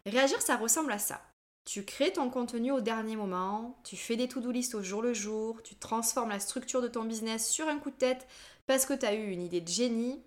Réagir, 0.05 0.41
ça 0.41 0.57
ressemble 0.57 0.91
à 0.91 1.00
ça. 1.00 1.22
Tu 1.65 1.86
crées 1.86 2.12
ton 2.12 2.29
contenu 2.29 2.72
au 2.72 2.82
dernier 2.82 3.15
moment, 3.15 3.79
tu 3.84 3.96
fais 3.96 4.17
des 4.17 4.27
to-do 4.27 4.51
list 4.51 4.75
au 4.75 4.84
jour 4.84 5.01
le 5.01 5.13
jour, 5.13 5.63
tu 5.63 5.75
transformes 5.75 6.29
la 6.29 6.39
structure 6.39 6.82
de 6.82 6.89
ton 6.89 7.05
business 7.05 7.50
sur 7.50 7.67
un 7.70 7.79
coup 7.79 7.89
de 7.89 7.96
tête 7.96 8.27
parce 8.65 8.86
que 8.86 8.93
tu 8.93 9.05
as 9.05 9.13
eu 9.13 9.32
une 9.32 9.41
idée 9.41 9.62
de 9.62 9.67
génie. 9.67 10.22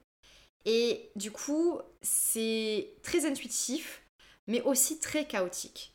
Et 0.64 1.10
du 1.14 1.30
coup, 1.30 1.78
c'est 2.02 2.94
très 3.02 3.26
intuitif, 3.26 4.02
mais 4.46 4.62
aussi 4.62 4.98
très 4.98 5.26
chaotique. 5.26 5.94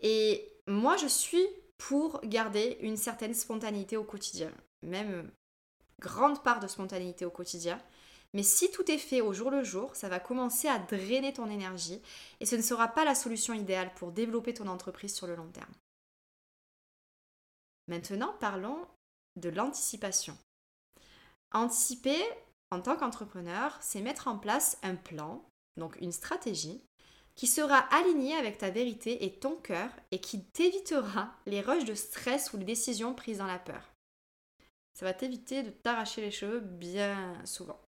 Et 0.00 0.52
moi, 0.66 0.96
je 0.96 1.06
suis 1.06 1.46
pour 1.78 2.20
garder 2.24 2.76
une 2.80 2.96
certaine 2.96 3.34
spontanéité 3.34 3.96
au 3.96 4.04
quotidien, 4.04 4.52
même 4.82 5.30
grande 5.98 6.42
part 6.42 6.60
de 6.60 6.66
spontanéité 6.66 7.24
au 7.24 7.30
quotidien. 7.30 7.80
Mais 8.34 8.42
si 8.42 8.70
tout 8.70 8.90
est 8.90 8.98
fait 8.98 9.20
au 9.20 9.32
jour 9.32 9.50
le 9.50 9.62
jour, 9.62 9.94
ça 9.94 10.08
va 10.08 10.18
commencer 10.18 10.68
à 10.68 10.78
drainer 10.78 11.32
ton 11.32 11.50
énergie 11.50 12.00
et 12.40 12.46
ce 12.46 12.56
ne 12.56 12.62
sera 12.62 12.88
pas 12.88 13.04
la 13.04 13.14
solution 13.14 13.52
idéale 13.52 13.92
pour 13.94 14.12
développer 14.12 14.54
ton 14.54 14.68
entreprise 14.68 15.14
sur 15.14 15.26
le 15.26 15.34
long 15.34 15.48
terme. 15.48 15.72
Maintenant, 17.88 18.34
parlons 18.40 18.86
de 19.36 19.50
l'anticipation. 19.50 20.36
Anticiper 21.52 22.22
en 22.70 22.80
tant 22.80 22.96
qu'entrepreneur, 22.96 23.76
c'est 23.82 24.00
mettre 24.00 24.28
en 24.28 24.38
place 24.38 24.78
un 24.82 24.94
plan, 24.94 25.44
donc 25.76 25.98
une 26.00 26.12
stratégie, 26.12 26.80
qui 27.34 27.46
sera 27.46 27.78
alignée 27.94 28.34
avec 28.34 28.58
ta 28.58 28.70
vérité 28.70 29.24
et 29.24 29.32
ton 29.32 29.56
cœur 29.56 29.90
et 30.10 30.20
qui 30.20 30.42
t'évitera 30.42 31.34
les 31.46 31.60
rushs 31.60 31.84
de 31.84 31.94
stress 31.94 32.52
ou 32.52 32.56
les 32.56 32.64
décisions 32.64 33.14
prises 33.14 33.38
dans 33.38 33.46
la 33.46 33.58
peur. 33.58 33.92
Ça 34.94 35.04
va 35.04 35.12
t'éviter 35.12 35.62
de 35.62 35.70
t'arracher 35.70 36.20
les 36.20 36.30
cheveux 36.30 36.60
bien 36.60 37.34
souvent. 37.44 37.80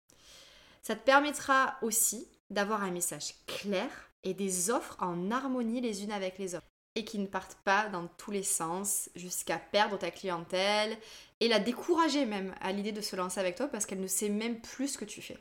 Ça 0.84 0.96
te 0.96 1.04
permettra 1.04 1.78
aussi 1.82 2.28
d'avoir 2.50 2.84
un 2.84 2.92
message 2.92 3.34
clair 3.48 3.90
et 4.24 4.34
des 4.34 4.70
offres 4.70 4.98
en 5.00 5.32
harmonie 5.32 5.82
les 5.82 6.04
unes 6.04 6.12
avec 6.12 6.38
les 6.38 6.56
autres 6.56 6.68
et 6.96 7.06
qui 7.06 7.18
ne 7.18 7.26
partent 7.26 7.58
pas 7.64 7.90
dans 7.90 8.08
tous 8.08 8.32
les 8.32 8.44
sens 8.44 9.10
jusqu'à 9.16 9.58
perdre 9.58 9.98
ta 9.98 10.12
clientèle 10.12 10.98
et 11.40 11.48
la 11.48 11.60
décourager 11.60 12.26
même 12.26 12.54
à 12.62 12.72
l'idée 12.72 12.92
de 12.92 13.02
se 13.02 13.16
lancer 13.16 13.40
avec 13.40 13.56
toi 13.56 13.68
parce 13.68 13.86
qu'elle 13.86 14.02
ne 14.02 14.08
sait 14.08 14.30
même 14.30 14.62
plus 14.62 14.90
ce 14.90 14.98
que 14.98 15.06
tu 15.06 15.22
fais. 15.22 15.40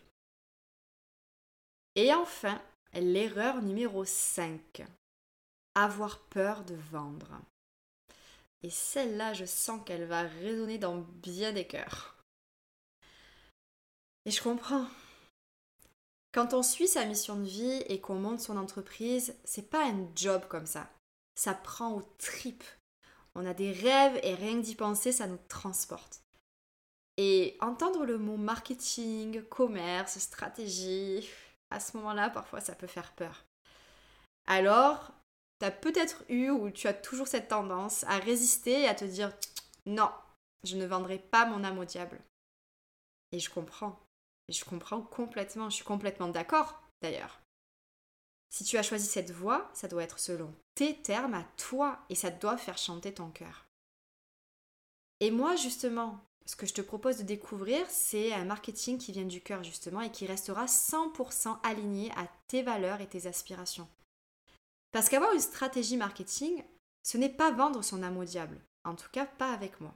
Et 1.94 2.14
enfin, 2.14 2.60
l'erreur 2.94 3.60
numéro 3.60 4.04
5. 4.04 4.84
Avoir 5.74 6.20
peur 6.20 6.64
de 6.64 6.74
vendre. 6.90 7.40
Et 8.62 8.70
celle-là, 8.70 9.34
je 9.34 9.44
sens 9.44 9.80
qu'elle 9.84 10.04
va 10.04 10.22
résonner 10.22 10.78
dans 10.78 10.98
bien 10.98 11.52
des 11.52 11.66
cœurs. 11.66 12.16
Et 14.24 14.30
je 14.30 14.42
comprends. 14.42 14.86
Quand 16.32 16.54
on 16.54 16.62
suit 16.62 16.88
sa 16.88 17.04
mission 17.04 17.36
de 17.36 17.44
vie 17.44 17.82
et 17.88 18.00
qu'on 18.00 18.14
monte 18.14 18.40
son 18.40 18.56
entreprise, 18.56 19.34
c'est 19.44 19.68
pas 19.68 19.86
un 19.86 20.08
job 20.16 20.42
comme 20.48 20.66
ça. 20.66 20.88
Ça 21.34 21.52
prend 21.52 21.92
aux 21.92 22.02
tripes. 22.18 22.64
On 23.34 23.44
a 23.44 23.52
des 23.52 23.72
rêves 23.72 24.18
et 24.22 24.34
rien 24.34 24.56
que 24.56 24.64
d'y 24.64 24.74
penser, 24.74 25.12
ça 25.12 25.26
nous 25.26 25.38
transporte. 25.48 26.22
Et 27.18 27.56
entendre 27.60 28.06
le 28.06 28.16
mot 28.16 28.38
marketing, 28.38 29.42
commerce, 29.42 30.18
stratégie, 30.18 31.28
à 31.70 31.80
ce 31.80 31.96
moment-là, 31.98 32.30
parfois 32.30 32.60
ça 32.60 32.74
peut 32.74 32.86
faire 32.86 33.12
peur. 33.12 33.44
Alors, 34.46 35.12
tu 35.60 35.66
as 35.66 35.70
peut-être 35.70 36.24
eu 36.30 36.48
ou 36.50 36.70
tu 36.70 36.88
as 36.88 36.94
toujours 36.94 37.28
cette 37.28 37.48
tendance 37.48 38.04
à 38.04 38.18
résister 38.18 38.82
et 38.82 38.88
à 38.88 38.94
te 38.94 39.04
dire 39.04 39.32
non, 39.84 40.10
je 40.64 40.76
ne 40.76 40.86
vendrai 40.86 41.18
pas 41.18 41.44
mon 41.44 41.64
âme 41.64 41.78
au 41.78 41.84
diable. 41.84 42.18
Et 43.32 43.38
je 43.38 43.50
comprends. 43.50 43.98
Je 44.52 44.64
comprends 44.64 45.00
complètement. 45.00 45.70
Je 45.70 45.76
suis 45.76 45.84
complètement 45.84 46.28
d'accord 46.28 46.82
d'ailleurs. 47.00 47.40
Si 48.50 48.64
tu 48.64 48.76
as 48.76 48.82
choisi 48.82 49.06
cette 49.06 49.30
voie, 49.30 49.70
ça 49.72 49.88
doit 49.88 50.02
être 50.02 50.18
selon 50.18 50.54
tes 50.74 50.94
termes 50.94 51.34
à 51.34 51.44
toi 51.56 51.98
et 52.10 52.14
ça 52.14 52.30
doit 52.30 52.58
faire 52.58 52.76
chanter 52.76 53.14
ton 53.14 53.30
cœur. 53.30 53.66
Et 55.20 55.30
moi, 55.30 55.56
justement, 55.56 56.22
ce 56.44 56.56
que 56.56 56.66
je 56.66 56.74
te 56.74 56.82
propose 56.82 57.18
de 57.18 57.22
découvrir, 57.22 57.88
c'est 57.88 58.32
un 58.32 58.44
marketing 58.44 58.98
qui 58.98 59.12
vient 59.12 59.24
du 59.24 59.40
cœur, 59.40 59.62
justement, 59.64 60.00
et 60.00 60.10
qui 60.10 60.26
restera 60.26 60.66
100% 60.66 61.60
aligné 61.62 62.10
à 62.12 62.28
tes 62.48 62.62
valeurs 62.62 63.00
et 63.00 63.08
tes 63.08 63.26
aspirations. 63.26 63.88
Parce 64.90 65.08
qu'avoir 65.08 65.32
une 65.32 65.40
stratégie 65.40 65.96
marketing, 65.96 66.62
ce 67.02 67.16
n'est 67.16 67.30
pas 67.30 67.52
vendre 67.52 67.82
son 67.82 68.02
âme 68.02 68.18
au 68.18 68.24
diable. 68.24 68.60
En 68.84 68.96
tout 68.96 69.08
cas, 69.12 69.24
pas 69.24 69.52
avec 69.52 69.80
moi. 69.80 69.94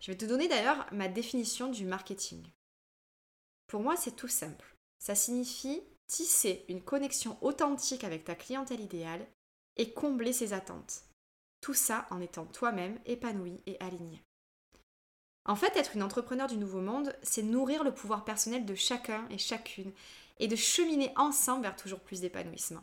Je 0.00 0.10
vais 0.10 0.16
te 0.16 0.24
donner 0.24 0.48
d'ailleurs 0.48 0.86
ma 0.92 1.08
définition 1.08 1.68
du 1.68 1.84
marketing. 1.84 2.42
Pour 3.66 3.80
moi, 3.80 3.96
c'est 3.96 4.16
tout 4.16 4.28
simple. 4.28 4.74
Ça 4.98 5.14
signifie 5.14 5.82
tisser 6.06 6.64
une 6.68 6.82
connexion 6.82 7.36
authentique 7.40 8.04
avec 8.04 8.24
ta 8.24 8.34
clientèle 8.34 8.80
idéale 8.80 9.26
et 9.76 9.92
combler 9.92 10.32
ses 10.32 10.52
attentes. 10.52 11.02
Tout 11.60 11.74
ça 11.74 12.06
en 12.10 12.20
étant 12.20 12.46
toi-même 12.46 12.98
épanoui 13.06 13.60
et 13.66 13.76
aligné. 13.80 14.22
En 15.44 15.56
fait, 15.56 15.76
être 15.76 15.94
une 15.94 16.02
entrepreneur 16.02 16.48
du 16.48 16.56
nouveau 16.56 16.80
monde, 16.80 17.14
c'est 17.22 17.42
nourrir 17.42 17.84
le 17.84 17.94
pouvoir 17.94 18.24
personnel 18.24 18.66
de 18.66 18.74
chacun 18.74 19.26
et 19.30 19.38
chacune 19.38 19.92
et 20.38 20.48
de 20.48 20.56
cheminer 20.56 21.12
ensemble 21.16 21.62
vers 21.62 21.76
toujours 21.76 22.00
plus 22.00 22.20
d'épanouissement. 22.20 22.82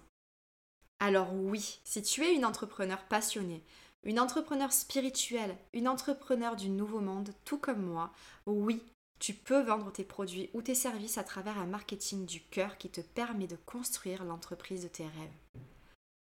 Alors 1.00 1.34
oui, 1.34 1.82
si 1.84 2.02
tu 2.02 2.24
es 2.24 2.34
une 2.34 2.46
entrepreneur 2.46 3.04
passionnée, 3.06 3.64
une 4.04 4.20
entrepreneur 4.20 4.72
spirituelle, 4.72 5.56
une 5.74 5.88
entrepreneur 5.88 6.56
du 6.56 6.70
nouveau 6.70 7.00
monde, 7.00 7.34
tout 7.44 7.58
comme 7.58 7.84
moi, 7.84 8.12
oui, 8.46 8.82
tu 9.24 9.34
peux 9.34 9.62
vendre 9.62 9.90
tes 9.90 10.04
produits 10.04 10.50
ou 10.54 10.62
tes 10.62 10.76
services 10.76 11.18
à 11.18 11.24
travers 11.24 11.58
un 11.58 11.66
marketing 11.66 12.26
du 12.26 12.42
cœur 12.42 12.78
qui 12.78 12.90
te 12.90 13.00
permet 13.00 13.48
de 13.48 13.56
construire 13.56 14.26
l'entreprise 14.26 14.84
de 14.84 14.90
tes 14.90 15.06
rêves. 15.06 15.64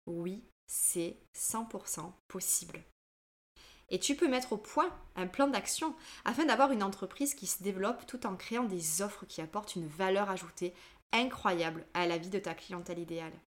Oui, 0.07 0.45
c'est 0.67 1.17
100% 1.35 2.13
possible. 2.29 2.79
Et 3.89 3.99
tu 3.99 4.17
peux 4.17 4.29
mettre 4.29 4.53
au 4.53 4.59
point 4.59 4.95
un 5.17 5.27
plan 5.27 5.49
d'action 5.49 5.97
afin 6.27 6.45
d'avoir 6.45 6.73
une 6.73 6.83
entreprise 6.83 7.33
qui 7.33 7.47
se 7.47 7.63
développe 7.63 8.05
tout 8.05 8.27
en 8.27 8.37
créant 8.37 8.65
des 8.65 9.01
offres 9.01 9.25
qui 9.25 9.41
apportent 9.41 9.77
une 9.77 9.89
valeur 9.89 10.29
ajoutée 10.29 10.75
incroyable 11.13 11.87
à 11.95 12.07
la 12.07 12.19
vie 12.19 12.29
de 12.29 12.39
ta 12.39 12.53
clientèle 12.53 12.99
idéale. 12.99 13.41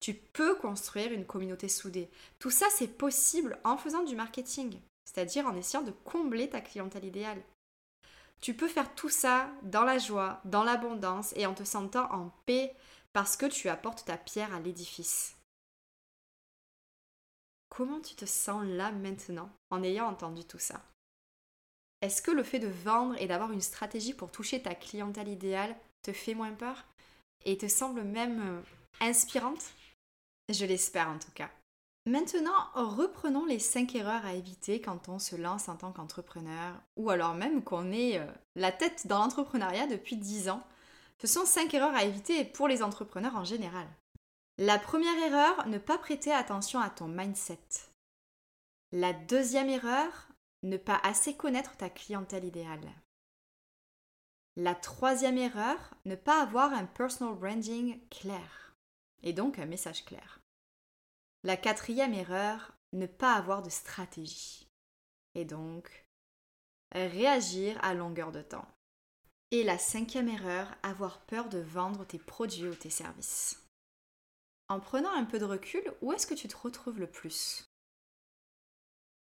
Tu 0.00 0.12
peux 0.12 0.54
construire 0.56 1.12
une 1.12 1.24
communauté 1.24 1.70
soudée. 1.70 2.10
Tout 2.38 2.50
ça, 2.50 2.66
c'est 2.76 2.98
possible 2.98 3.58
en 3.64 3.78
faisant 3.78 4.02
du 4.02 4.16
marketing, 4.16 4.78
c'est-à-dire 5.06 5.46
en 5.46 5.56
essayant 5.56 5.82
de 5.82 5.92
combler 6.04 6.50
ta 6.50 6.60
clientèle 6.60 7.06
idéale. 7.06 7.42
Tu 8.42 8.54
peux 8.54 8.66
faire 8.66 8.92
tout 8.96 9.08
ça 9.08 9.48
dans 9.62 9.84
la 9.84 9.98
joie, 9.98 10.40
dans 10.44 10.64
l'abondance 10.64 11.32
et 11.36 11.46
en 11.46 11.54
te 11.54 11.62
sentant 11.62 12.12
en 12.12 12.30
paix 12.44 12.74
parce 13.12 13.36
que 13.36 13.46
tu 13.46 13.68
apportes 13.68 14.04
ta 14.04 14.18
pierre 14.18 14.52
à 14.52 14.58
l'édifice. 14.58 15.36
Comment 17.68 18.00
tu 18.00 18.16
te 18.16 18.26
sens 18.26 18.66
là 18.66 18.90
maintenant 18.90 19.48
en 19.70 19.84
ayant 19.84 20.08
entendu 20.08 20.44
tout 20.44 20.58
ça? 20.58 20.82
Est-ce 22.00 22.20
que 22.20 22.32
le 22.32 22.42
fait 22.42 22.58
de 22.58 22.66
vendre 22.66 23.14
et 23.22 23.28
d'avoir 23.28 23.52
une 23.52 23.60
stratégie 23.60 24.12
pour 24.12 24.32
toucher 24.32 24.60
ta 24.60 24.74
clientèle 24.74 25.28
idéale 25.28 25.76
te 26.02 26.12
fait 26.12 26.34
moins 26.34 26.52
peur 26.52 26.84
et 27.44 27.56
te 27.56 27.68
semble 27.68 28.02
même 28.02 28.40
euh, 28.40 28.60
inspirante? 29.00 29.70
Je 30.48 30.66
l'espère 30.66 31.08
en 31.08 31.18
tout 31.20 31.30
cas. 31.32 31.48
Maintenant, 32.04 32.66
reprenons 32.74 33.44
les 33.44 33.60
5 33.60 33.94
erreurs 33.94 34.26
à 34.26 34.34
éviter 34.34 34.80
quand 34.80 35.08
on 35.08 35.20
se 35.20 35.36
lance 35.36 35.68
en 35.68 35.76
tant 35.76 35.92
qu'entrepreneur 35.92 36.74
ou 36.96 37.10
alors 37.10 37.34
même 37.34 37.62
qu'on 37.62 37.92
est 37.92 38.18
euh, 38.18 38.26
la 38.56 38.72
tête 38.72 39.06
dans 39.06 39.20
l'entrepreneuriat 39.20 39.86
depuis 39.86 40.16
10 40.16 40.48
ans. 40.48 40.66
Ce 41.20 41.28
sont 41.28 41.46
5 41.46 41.72
erreurs 41.74 41.94
à 41.94 42.04
éviter 42.04 42.44
pour 42.44 42.66
les 42.66 42.82
entrepreneurs 42.82 43.36
en 43.36 43.44
général. 43.44 43.86
La 44.58 44.80
première 44.80 45.16
erreur, 45.18 45.68
ne 45.68 45.78
pas 45.78 45.96
prêter 45.96 46.32
attention 46.32 46.80
à 46.80 46.90
ton 46.90 47.06
mindset. 47.06 47.60
La 48.90 49.12
deuxième 49.12 49.68
erreur, 49.68 50.28
ne 50.64 50.76
pas 50.76 51.00
assez 51.04 51.34
connaître 51.36 51.76
ta 51.76 51.88
clientèle 51.88 52.44
idéale. 52.44 52.92
La 54.56 54.74
troisième 54.74 55.38
erreur, 55.38 55.94
ne 56.04 56.16
pas 56.16 56.42
avoir 56.42 56.72
un 56.72 56.84
personal 56.84 57.34
branding 57.34 57.98
clair 58.10 58.74
et 59.22 59.32
donc 59.32 59.58
un 59.58 59.66
message 59.66 60.04
clair. 60.04 60.41
La 61.44 61.56
quatrième 61.56 62.14
erreur, 62.14 62.72
ne 62.92 63.06
pas 63.06 63.34
avoir 63.34 63.62
de 63.62 63.70
stratégie 63.70 64.68
et 65.34 65.44
donc 65.44 66.06
réagir 66.92 67.78
à 67.82 67.94
longueur 67.94 68.32
de 68.32 68.42
temps. 68.42 68.68
Et 69.50 69.64
la 69.64 69.78
cinquième 69.78 70.28
erreur, 70.28 70.74
avoir 70.82 71.20
peur 71.22 71.48
de 71.48 71.58
vendre 71.58 72.06
tes 72.06 72.18
produits 72.18 72.68
ou 72.68 72.74
tes 72.74 72.90
services. 72.90 73.62
En 74.68 74.80
prenant 74.80 75.12
un 75.12 75.24
peu 75.24 75.38
de 75.38 75.44
recul, 75.44 75.82
où 76.00 76.12
est-ce 76.12 76.26
que 76.26 76.34
tu 76.34 76.48
te 76.48 76.56
retrouves 76.56 76.98
le 76.98 77.10
plus? 77.10 77.64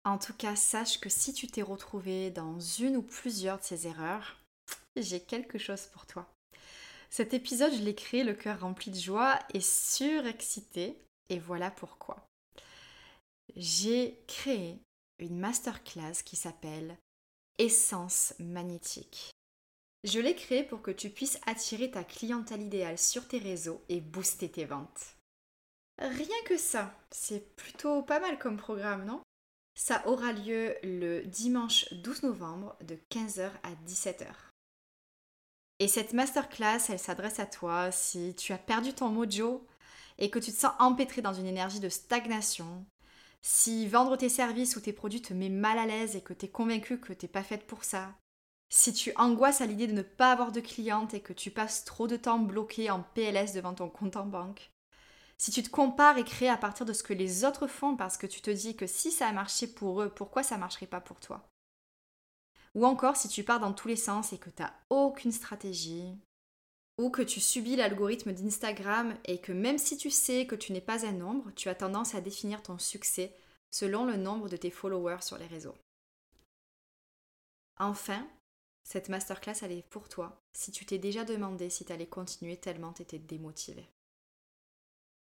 En 0.03 0.17
tout 0.17 0.33
cas, 0.33 0.55
sache 0.55 0.99
que 0.99 1.09
si 1.09 1.33
tu 1.33 1.47
t'es 1.47 1.61
retrouvé 1.61 2.31
dans 2.31 2.59
une 2.59 2.97
ou 2.97 3.01
plusieurs 3.01 3.59
de 3.59 3.63
ces 3.63 3.87
erreurs, 3.87 4.37
j'ai 4.95 5.21
quelque 5.21 5.57
chose 5.57 5.87
pour 5.87 6.05
toi. 6.05 6.31
Cet 7.09 7.33
épisode, 7.33 7.73
je 7.73 7.81
l'ai 7.81 7.95
créé 7.95 8.23
le 8.23 8.35
cœur 8.35 8.59
rempli 8.59 8.91
de 8.91 8.99
joie 8.99 9.39
et 9.53 9.61
surexcité, 9.61 10.95
et 11.29 11.39
voilà 11.39 11.71
pourquoi. 11.71 12.27
J'ai 13.55 14.23
créé 14.27 14.79
une 15.19 15.39
masterclass 15.39 16.23
qui 16.23 16.35
s'appelle 16.35 16.97
Essence 17.57 18.33
magnétique. 18.39 19.31
Je 20.03 20.19
l'ai 20.19 20.35
créée 20.35 20.63
pour 20.63 20.81
que 20.81 20.91
tu 20.91 21.09
puisses 21.09 21.39
attirer 21.45 21.91
ta 21.91 22.03
clientèle 22.03 22.61
idéale 22.61 22.97
sur 22.97 23.27
tes 23.27 23.37
réseaux 23.37 23.83
et 23.89 23.99
booster 23.99 24.49
tes 24.49 24.65
ventes. 24.65 25.17
Rien 25.97 26.43
que 26.45 26.57
ça, 26.57 26.93
c'est 27.11 27.53
plutôt 27.57 28.01
pas 28.03 28.21
mal 28.21 28.39
comme 28.39 28.55
programme, 28.55 29.05
non? 29.05 29.21
Ça 29.75 30.05
aura 30.07 30.31
lieu 30.31 30.75
le 30.83 31.23
dimanche 31.23 31.91
12 31.93 32.23
novembre 32.23 32.77
de 32.81 32.97
15h 33.11 33.51
à 33.63 33.73
17h. 33.85 34.27
Et 35.79 35.87
cette 35.87 36.13
masterclass, 36.13 36.89
elle 36.89 36.99
s'adresse 36.99 37.39
à 37.39 37.45
toi 37.45 37.91
si 37.91 38.35
tu 38.35 38.53
as 38.53 38.57
perdu 38.57 38.93
ton 38.93 39.09
mojo 39.09 39.65
et 40.19 40.29
que 40.29 40.37
tu 40.37 40.51
te 40.51 40.57
sens 40.59 40.73
empêtré 40.79 41.21
dans 41.21 41.33
une 41.33 41.47
énergie 41.47 41.79
de 41.79 41.89
stagnation, 41.89 42.85
si 43.41 43.87
vendre 43.87 44.17
tes 44.17 44.29
services 44.29 44.75
ou 44.75 44.81
tes 44.81 44.93
produits 44.93 45.21
te 45.21 45.33
met 45.33 45.49
mal 45.49 45.77
à 45.77 45.85
l'aise 45.85 46.15
et 46.15 46.21
que 46.21 46.33
tu 46.33 46.45
es 46.45 46.49
convaincu 46.49 46.99
que 46.99 47.13
tu 47.13 47.25
n'es 47.25 47.31
pas 47.31 47.43
faite 47.43 47.65
pour 47.65 47.83
ça, 47.83 48.13
si 48.69 48.93
tu 48.93 49.11
angoisses 49.15 49.61
à 49.61 49.65
l'idée 49.65 49.87
de 49.87 49.93
ne 49.93 50.03
pas 50.03 50.31
avoir 50.31 50.51
de 50.51 50.59
clientes 50.59 51.13
et 51.13 51.21
que 51.21 51.33
tu 51.33 51.49
passes 51.49 51.85
trop 51.85 52.07
de 52.07 52.17
temps 52.17 52.37
bloqué 52.37 52.91
en 52.91 53.01
PLS 53.01 53.53
devant 53.53 53.73
ton 53.73 53.89
compte 53.89 54.17
en 54.17 54.25
banque, 54.25 54.71
si 55.37 55.51
tu 55.51 55.63
te 55.63 55.69
compares 55.69 56.17
et 56.17 56.25
crées 56.25 56.49
à 56.49 56.57
partir 56.57 56.85
de 56.85 56.91
ce 56.93 57.01
que 57.01 57.13
les 57.13 57.45
autres 57.45 57.67
font 57.67 57.95
parce 57.95 58.17
que 58.17 58.27
tu 58.27 58.41
te 58.41 58.51
dis 58.51 58.75
que 58.75 58.87
si 58.87 59.09
ça 59.09 59.27
a 59.27 59.31
marché 59.31 59.67
pour 59.67 60.01
eux, 60.01 60.09
pourquoi 60.09 60.43
ça 60.43 60.55
ne 60.55 60.59
marcherait 60.59 60.85
pas 60.85 60.99
pour 60.99 61.19
toi? 61.19 61.49
Ou 62.75 62.85
encore 62.85 63.15
si 63.15 63.29
tu 63.29 63.43
pars 63.43 63.61
dans 63.61 63.73
tous 63.73 63.87
les 63.87 63.95
sens 63.95 64.33
et 64.33 64.37
que 64.37 64.49
tu 64.49 64.61
n'as 64.61 64.73
aucune 64.89 65.31
stratégie, 65.31 66.13
ou 66.99 67.09
que 67.09 67.21
tu 67.21 67.39
subis 67.39 67.77
l'algorithme 67.77 68.33
d'Instagram 68.33 69.17
et 69.23 69.39
que 69.39 69.53
même 69.53 69.77
si 69.77 69.95
tu 69.95 70.11
sais 70.11 70.45
que 70.45 70.55
tu 70.55 70.73
n'es 70.73 70.81
pas 70.81 71.05
un 71.05 71.13
nombre, 71.13 71.49
tu 71.55 71.69
as 71.69 71.75
tendance 71.75 72.13
à 72.13 72.19
définir 72.19 72.61
ton 72.61 72.77
succès 72.77 73.33
selon 73.71 74.05
le 74.05 74.17
nombre 74.17 74.49
de 74.49 74.57
tes 74.57 74.69
followers 74.69 75.21
sur 75.21 75.37
les 75.37 75.47
réseaux. 75.47 75.77
Enfin, 77.77 78.27
cette 78.83 79.07
masterclass, 79.07 79.59
elle 79.61 79.71
est 79.71 79.89
pour 79.89 80.09
toi 80.09 80.41
si 80.51 80.73
tu 80.73 80.85
t'es 80.85 80.97
déjà 80.97 81.23
demandé 81.23 81.69
si 81.69 81.85
tu 81.85 81.93
allais 81.93 82.05
continuer 82.05 82.57
tellement 82.57 82.91
tu 82.91 83.03
étais 83.03 83.17
démotivé. 83.19 83.87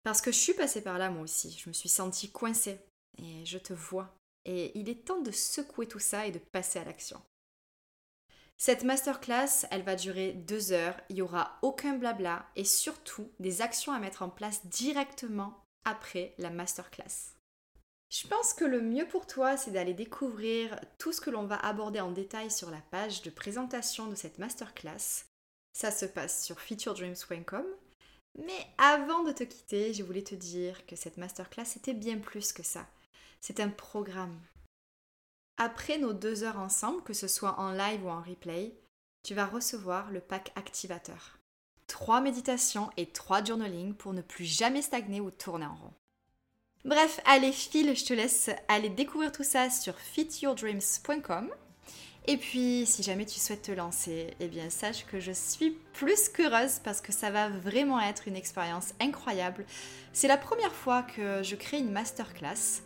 Parce 0.03 0.23
que 0.23 0.33
je 0.33 0.39
suis 0.39 0.55
passée 0.55 0.81
par 0.81 0.97
là 0.97 1.11
moi 1.11 1.23
aussi, 1.23 1.53
je 1.53 1.69
me 1.69 1.75
suis 1.75 1.91
sentie 1.91 2.31
coincée 2.31 2.79
et 3.19 3.45
je 3.45 3.59
te 3.59 3.75
vois. 3.75 4.17
Et 4.47 4.79
il 4.79 4.89
est 4.89 5.05
temps 5.05 5.21
de 5.21 5.31
secouer 5.31 5.87
tout 5.87 5.99
ça 5.99 6.27
et 6.27 6.33
de 6.33 6.39
passer 6.39 6.79
à 6.79 6.85
l'action. 6.85 7.21
Cette 8.63 8.85
masterclass, 8.85 9.65
elle 9.71 9.85
va 9.85 9.97
durer 9.97 10.33
deux 10.35 10.73
heures, 10.73 10.95
il 11.09 11.15
n'y 11.15 11.23
aura 11.23 11.57
aucun 11.63 11.95
blabla 11.95 12.45
et 12.57 12.65
surtout 12.67 13.33
des 13.39 13.63
actions 13.63 13.95
à 13.95 13.99
mettre 13.99 14.21
en 14.21 14.29
place 14.29 14.67
directement 14.67 15.65
après 15.87 16.35
la 16.37 16.51
masterclass. 16.51 17.33
Je 18.11 18.29
pense 18.29 18.53
que 18.53 18.67
le 18.67 18.83
mieux 18.83 19.09
pour 19.09 19.27
toi, 19.27 19.57
c'est 19.57 19.71
d'aller 19.71 19.95
découvrir 19.95 20.79
tout 20.99 21.11
ce 21.11 21.23
que 21.23 21.31
l'on 21.31 21.47
va 21.47 21.57
aborder 21.57 22.01
en 22.01 22.11
détail 22.11 22.51
sur 22.51 22.71
la 22.71 22.83
page 22.91 23.23
de 23.23 23.31
présentation 23.31 24.09
de 24.09 24.15
cette 24.15 24.39
masterclass. 24.39 25.25
Ça 25.73 25.91
se 25.91 26.05
passe 26.05 26.45
sur 26.45 26.61
featuredreams.com. 26.61 27.65
Mais 28.41 28.67
avant 28.77 29.23
de 29.23 29.33
te 29.33 29.45
quitter, 29.45 29.95
je 29.95 30.03
voulais 30.03 30.21
te 30.21 30.35
dire 30.35 30.85
que 30.85 30.97
cette 30.97 31.17
masterclass, 31.17 31.65
c'était 31.65 31.95
bien 31.95 32.19
plus 32.19 32.53
que 32.53 32.63
ça. 32.63 32.87
C'est 33.41 33.59
un 33.59 33.71
programme. 33.71 34.39
Après 35.63 35.99
nos 35.99 36.15
deux 36.15 36.43
heures 36.43 36.59
ensemble, 36.59 37.03
que 37.03 37.13
ce 37.13 37.29
soit 37.29 37.61
en 37.61 37.73
live 37.73 38.03
ou 38.07 38.09
en 38.09 38.23
replay, 38.23 38.73
tu 39.23 39.35
vas 39.35 39.45
recevoir 39.45 40.11
le 40.11 40.21
pack 40.21 40.53
activateur. 40.57 41.37
Trois 41.87 42.23
méditations 42.23 42.89
et 42.97 43.05
trois 43.05 43.45
journaling 43.45 43.93
pour 43.93 44.15
ne 44.15 44.23
plus 44.23 44.47
jamais 44.47 44.81
stagner 44.81 45.21
ou 45.21 45.31
tourner 45.31 45.67
en 45.67 45.75
rond. 45.75 45.93
Bref, 46.87 47.21
allez, 47.27 47.53
file, 47.53 47.95
je 47.95 48.07
te 48.07 48.15
laisse 48.15 48.49
aller 48.69 48.89
découvrir 48.89 49.33
tout 49.33 49.45
ça 49.45 49.69
sur 49.69 49.99
fityourdreams.com. 49.99 51.51
Et 52.27 52.39
puis, 52.39 52.87
si 52.87 53.03
jamais 53.03 53.27
tu 53.27 53.39
souhaites 53.39 53.61
te 53.61 53.73
lancer, 53.73 54.35
eh 54.41 54.49
bien, 54.49 54.71
sache 54.71 55.05
que 55.05 55.21
je 55.21 55.33
suis 55.33 55.73
plus 55.93 56.31
qu'heureuse 56.31 56.79
parce 56.83 57.03
que 57.03 57.13
ça 57.13 57.31
va 57.31 57.51
vraiment 57.51 58.01
être 58.01 58.29
une 58.29 58.37
expérience 58.37 58.95
incroyable. 58.99 59.67
C'est 60.15 60.29
la 60.29 60.39
première 60.39 60.75
fois 60.75 61.03
que 61.03 61.43
je 61.43 61.55
crée 61.55 61.81
une 61.81 61.93
masterclass. 61.93 62.81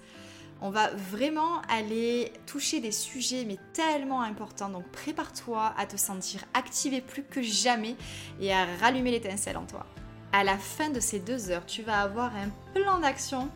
On 0.67 0.71
va 0.71 0.89
vraiment 0.95 1.61
aller 1.69 2.33
toucher 2.47 2.81
des 2.81 2.91
sujets 2.91 3.45
mais 3.45 3.59
tellement 3.75 4.23
importants. 4.23 4.71
Donc 4.71 4.89
prépare-toi 4.93 5.75
à 5.77 5.85
te 5.85 5.99
sentir 5.99 6.41
activé 6.55 7.03
plus 7.03 7.23
que 7.23 7.43
jamais 7.43 7.97
et 8.41 8.51
à 8.51 8.65
rallumer 8.81 9.11
l'étincelle 9.11 9.59
en 9.59 9.67
toi. 9.67 9.85
À 10.33 10.43
la 10.43 10.57
fin 10.57 10.89
de 10.89 11.01
ces 11.01 11.21
deux 11.21 11.51
heures, 11.51 11.67
tu 11.67 11.83
vas 11.83 12.01
avoir 12.01 12.35
un 12.35 12.49
plan 12.73 12.99
d'action 12.99 13.51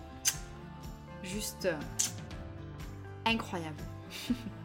juste 1.23 1.66
incroyable. 3.25 3.83